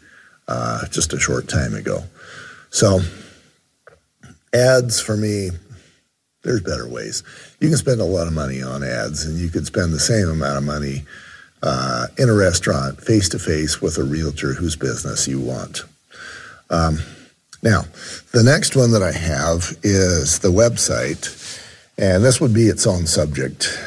uh, 0.48 0.88
just 0.88 1.12
a 1.12 1.20
short 1.20 1.50
time 1.50 1.74
ago. 1.74 2.04
So 2.70 3.02
ads 4.54 5.00
for 5.00 5.18
me 5.18 5.50
there's 6.44 6.62
better 6.62 6.88
ways. 6.88 7.24
You 7.60 7.68
can 7.68 7.78
spend 7.78 8.00
a 8.00 8.06
lot 8.06 8.28
of 8.28 8.34
money 8.34 8.62
on 8.62 8.84
ads, 8.84 9.26
and 9.26 9.38
you 9.38 9.50
could 9.50 9.66
spend 9.66 9.92
the 9.92 10.00
same 10.00 10.30
amount 10.30 10.58
of 10.58 10.64
money 10.64 11.04
uh, 11.62 12.08
in 12.18 12.30
a 12.30 12.34
restaurant, 12.34 13.02
face 13.02 13.28
to 13.30 13.40
face 13.40 13.82
with 13.82 13.98
a 13.98 14.04
realtor 14.04 14.54
whose 14.54 14.76
business 14.76 15.28
you 15.28 15.40
want. 15.40 15.84
Um, 16.70 17.00
now, 17.62 17.84
the 18.32 18.44
next 18.44 18.76
one 18.76 18.92
that 18.92 19.04
I 19.04 19.12
have 19.12 19.78
is 19.84 20.40
the 20.40 20.52
website, 20.52 21.62
and 21.98 22.24
this 22.24 22.40
would 22.40 22.54
be 22.54 22.68
its 22.68 22.88
own 22.88 23.06
subject. 23.06 23.78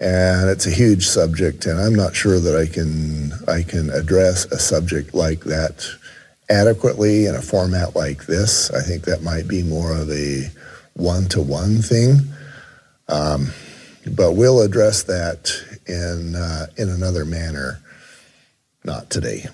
And 0.00 0.48
it's 0.48 0.66
a 0.66 0.70
huge 0.70 1.06
subject, 1.06 1.66
and 1.66 1.78
I'm 1.78 1.94
not 1.94 2.16
sure 2.16 2.40
that 2.40 2.56
I 2.56 2.66
can 2.66 3.32
I 3.46 3.62
can 3.62 3.90
address 3.90 4.46
a 4.46 4.58
subject 4.58 5.14
like 5.14 5.44
that 5.44 5.86
adequately 6.48 7.26
in 7.26 7.34
a 7.34 7.42
format 7.42 7.96
like 7.96 8.26
this. 8.26 8.70
I 8.70 8.82
think 8.82 9.04
that 9.04 9.22
might 9.22 9.48
be 9.48 9.62
more 9.62 9.92
of 9.92 10.10
a 10.10 10.50
one 10.94 11.26
to 11.30 11.40
one 11.40 11.78
thing. 11.78 12.20
Um, 13.08 13.48
but 14.06 14.32
we'll 14.32 14.60
address 14.60 15.02
that 15.04 15.52
in, 15.86 16.34
uh, 16.34 16.66
in 16.76 16.88
another 16.88 17.24
manner, 17.24 17.80
not 18.84 19.10
today. 19.10 19.46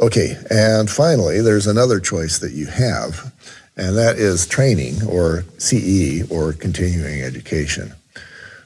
Okay, 0.00 0.36
and 0.50 0.90
finally, 0.90 1.40
there's 1.40 1.66
another 1.66 2.00
choice 2.00 2.38
that 2.38 2.52
you 2.52 2.66
have, 2.66 3.32
and 3.76 3.96
that 3.96 4.16
is 4.16 4.46
training 4.46 4.96
or 5.06 5.44
CE 5.58 6.28
or 6.30 6.52
continuing 6.54 7.22
education. 7.22 7.92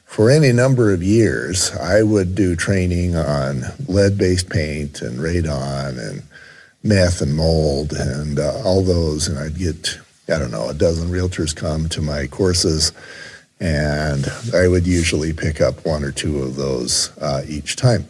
For 0.05 0.31
any 0.31 0.53
number 0.53 0.95
of 0.95 1.03
years, 1.03 1.73
I 1.77 2.03
would 2.03 2.35
do 2.35 2.57
training 2.57 3.17
on 3.17 3.65
lead 3.87 4.17
based 4.17 4.49
paint 4.49 5.03
and 5.03 5.19
radon 5.19 5.99
and 5.99 6.23
meth 6.83 7.21
and 7.21 7.35
mold 7.35 7.93
and 7.93 8.39
uh, 8.39 8.63
all 8.65 8.83
those, 8.83 9.29
and 9.29 9.39
I'd 9.39 9.59
get 9.59 9.99
I 10.29 10.41
don't 10.41 10.51
know, 10.51 10.69
a 10.69 10.75
dozen 10.75 11.09
realtors 11.09 11.55
come 11.55 11.89
to 11.91 12.03
my 12.03 12.27
courses, 12.27 12.93
and 13.61 14.27
I 14.53 14.67
would 14.67 14.85
usually 14.85 15.33
pick 15.33 15.61
up 15.61 15.87
one 15.87 16.03
or 16.03 16.11
two 16.11 16.43
of 16.43 16.57
those 16.57 17.17
uh, 17.19 17.43
each 17.47 17.77
time. 17.77 18.09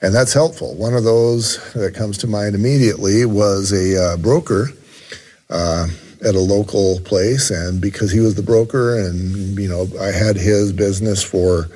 And 0.00 0.14
that's 0.14 0.32
helpful. 0.32 0.74
One 0.74 0.94
of 0.94 1.04
those 1.04 1.72
that 1.74 1.94
comes 1.94 2.16
to 2.18 2.26
mind 2.26 2.54
immediately 2.54 3.26
was 3.26 3.72
a 3.72 4.02
uh, 4.02 4.16
broker 4.16 4.68
uh, 5.50 5.88
at 6.24 6.34
a 6.34 6.40
local 6.40 7.00
place, 7.00 7.50
and 7.50 7.78
because 7.78 8.10
he 8.10 8.20
was 8.20 8.36
the 8.36 8.42
broker, 8.42 8.98
and 8.98 9.58
you 9.58 9.68
know, 9.68 9.86
I 10.00 10.12
had 10.12 10.36
his 10.36 10.72
business 10.72 11.22
for 11.22 11.68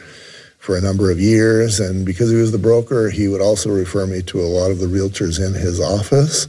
for 0.69 0.77
a 0.77 0.83
number 0.83 1.11
of 1.11 1.19
years, 1.19 1.81
and 1.81 2.05
because 2.05 2.29
he 2.29 2.37
was 2.37 2.53
the 2.53 2.59
broker, 2.59 3.09
he 3.09 3.27
would 3.27 3.41
also 3.41 3.71
refer 3.71 4.07
me 4.07 4.21
to 4.21 4.39
a 4.39 4.43
lot 4.43 4.71
of 4.71 4.79
the 4.79 4.87
realtors 4.87 5.43
in 5.43 5.55
his 5.55 5.81
office. 5.81 6.47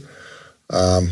Um, 0.68 1.08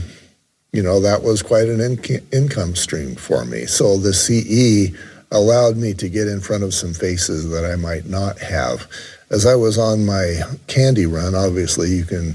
you 0.74 0.82
know, 0.82 1.00
that 1.00 1.22
was 1.22 1.40
quite 1.40 1.70
an 1.70 1.80
in- 1.80 2.26
income 2.34 2.76
stream 2.76 3.16
for 3.16 3.46
me. 3.46 3.64
So 3.64 3.96
the 3.96 4.12
CE 4.12 4.94
allowed 5.30 5.78
me 5.78 5.94
to 5.94 6.06
get 6.11 6.28
in 6.28 6.42
front 6.42 6.64
of 6.64 6.74
some 6.74 6.92
faces 6.92 7.48
that 7.48 7.64
I 7.64 7.76
might 7.76 8.04
not 8.04 8.38
have. 8.40 8.86
As 9.30 9.46
I 9.46 9.54
was 9.54 9.78
on 9.78 10.04
my 10.04 10.42
candy 10.66 11.06
run, 11.06 11.34
obviously 11.34 11.88
you 11.88 12.04
can 12.04 12.34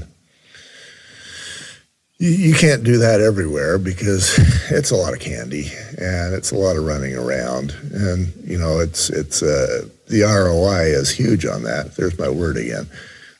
you, 2.29 2.53
can't 2.55 2.83
do 2.83 2.97
that 2.97 3.21
everywhere 3.21 3.77
because 3.77 4.37
it's 4.71 4.91
a 4.91 4.95
lot 4.95 5.13
of 5.13 5.19
candy 5.19 5.67
and 5.97 6.33
it's 6.33 6.51
a 6.51 6.55
lot 6.55 6.77
of 6.77 6.85
running 6.85 7.15
around 7.15 7.71
and 7.93 8.33
you 8.43 8.57
know 8.57 8.79
it's 8.79 9.09
it's 9.09 9.43
uh, 9.43 9.87
the 10.07 10.21
ROI 10.21 10.85
is 10.85 11.11
huge 11.11 11.45
on 11.45 11.63
that. 11.63 11.95
There's 11.95 12.17
my 12.17 12.29
word 12.29 12.57
again. 12.57 12.87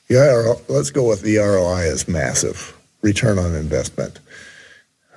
The 0.08 0.60
let's 0.68 0.90
go 0.90 1.08
with 1.08 1.22
the 1.22 1.38
ROI 1.38 1.84
is 1.84 2.08
massive. 2.08 2.76
Return 3.02 3.38
on 3.38 3.54
investment 3.54 4.18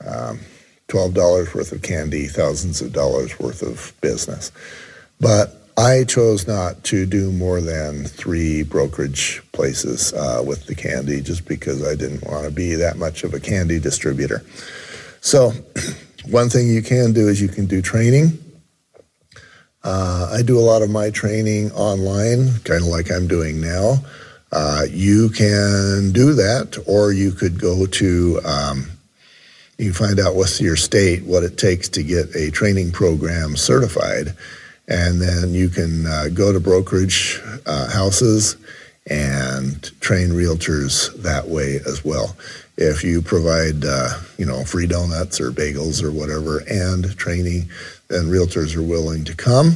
um, 0.05 0.39
$12 0.87 1.53
worth 1.53 1.71
of 1.71 1.81
candy, 1.81 2.27
thousands 2.27 2.81
of 2.81 2.93
dollars 2.93 3.37
worth 3.39 3.61
of 3.61 3.93
business. 4.01 4.51
But 5.19 5.66
I 5.77 6.05
chose 6.05 6.47
not 6.47 6.83
to 6.85 7.05
do 7.05 7.31
more 7.31 7.61
than 7.61 8.05
three 8.05 8.63
brokerage 8.63 9.43
places 9.51 10.11
uh, 10.13 10.41
with 10.45 10.65
the 10.65 10.73
candy 10.73 11.21
just 11.21 11.47
because 11.47 11.85
I 11.87 11.93
didn't 11.93 12.27
want 12.27 12.45
to 12.45 12.51
be 12.51 12.73
that 12.75 12.97
much 12.97 13.23
of 13.23 13.35
a 13.35 13.39
candy 13.39 13.79
distributor. 13.79 14.43
So, 15.21 15.51
one 16.29 16.49
thing 16.49 16.67
you 16.67 16.81
can 16.81 17.13
do 17.13 17.27
is 17.27 17.39
you 17.39 17.47
can 17.47 17.67
do 17.67 17.83
training. 17.83 18.39
Uh, 19.83 20.31
I 20.33 20.41
do 20.41 20.57
a 20.57 20.61
lot 20.61 20.81
of 20.81 20.89
my 20.89 21.11
training 21.11 21.71
online, 21.73 22.59
kind 22.63 22.81
of 22.81 22.87
like 22.87 23.11
I'm 23.11 23.27
doing 23.27 23.61
now. 23.61 23.97
Uh, 24.51 24.83
you 24.89 25.29
can 25.29 26.11
do 26.11 26.33
that, 26.33 26.83
or 26.87 27.11
you 27.11 27.31
could 27.31 27.59
go 27.59 27.85
to 27.85 28.41
um, 28.43 28.89
you 29.77 29.93
find 29.93 30.19
out 30.19 30.35
what's 30.35 30.59
your 30.59 30.75
state 30.75 31.23
what 31.23 31.43
it 31.43 31.57
takes 31.57 31.87
to 31.89 32.03
get 32.03 32.35
a 32.35 32.49
training 32.49 32.91
program 32.91 33.55
certified, 33.55 34.35
and 34.87 35.21
then 35.21 35.53
you 35.53 35.69
can 35.69 36.05
uh, 36.05 36.25
go 36.33 36.53
to 36.53 36.59
brokerage 36.59 37.41
uh, 37.65 37.89
houses 37.89 38.57
and 39.09 39.91
train 40.01 40.29
realtors 40.29 41.13
that 41.21 41.47
way 41.47 41.79
as 41.85 42.03
well. 42.03 42.35
If 42.77 43.03
you 43.03 43.21
provide, 43.21 43.85
uh, 43.85 44.19
you 44.37 44.45
know, 44.45 44.63
free 44.63 44.87
donuts 44.87 45.39
or 45.39 45.51
bagels 45.51 46.03
or 46.03 46.11
whatever 46.11 46.59
and 46.69 47.17
training, 47.17 47.69
then 48.09 48.25
realtors 48.25 48.75
are 48.75 48.83
willing 48.83 49.23
to 49.25 49.35
come 49.35 49.75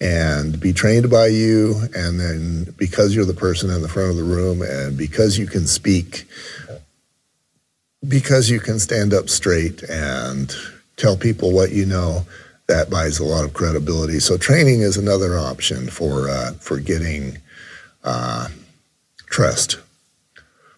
and 0.00 0.58
be 0.60 0.72
trained 0.72 1.10
by 1.10 1.26
you. 1.26 1.74
And 1.94 2.20
then 2.20 2.74
because 2.76 3.14
you're 3.14 3.24
the 3.24 3.34
person 3.34 3.70
in 3.70 3.82
the 3.82 3.88
front 3.88 4.10
of 4.10 4.16
the 4.16 4.24
room 4.24 4.62
and 4.62 4.96
because 4.96 5.38
you 5.38 5.46
can 5.46 5.66
speak 5.66 6.26
because 8.06 8.48
you 8.48 8.60
can 8.60 8.78
stand 8.78 9.12
up 9.12 9.28
straight 9.28 9.82
and 9.84 10.54
tell 10.96 11.16
people 11.16 11.52
what 11.52 11.72
you 11.72 11.84
know, 11.84 12.24
that 12.70 12.88
buys 12.88 13.18
a 13.18 13.24
lot 13.24 13.44
of 13.44 13.52
credibility. 13.52 14.20
So 14.20 14.38
training 14.38 14.82
is 14.82 14.96
another 14.96 15.36
option 15.36 15.90
for 15.90 16.30
uh, 16.30 16.52
for 16.52 16.78
getting 16.78 17.38
uh, 18.04 18.46
trust 19.26 19.78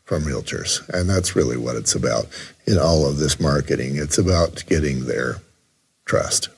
from 0.05 0.23
realtors, 0.23 0.89
and 0.89 1.09
that's 1.09 1.37
really 1.37 1.59
what 1.59 1.77
it's 1.77 1.95
about 1.95 2.27
in 2.67 2.79
all 2.79 3.07
of 3.07 3.19
this 3.19 3.39
marketing. 3.39 3.97
It's 3.97 4.17
about 4.17 4.65
getting 4.67 5.05
their 5.05 5.37
trust. 6.07 6.49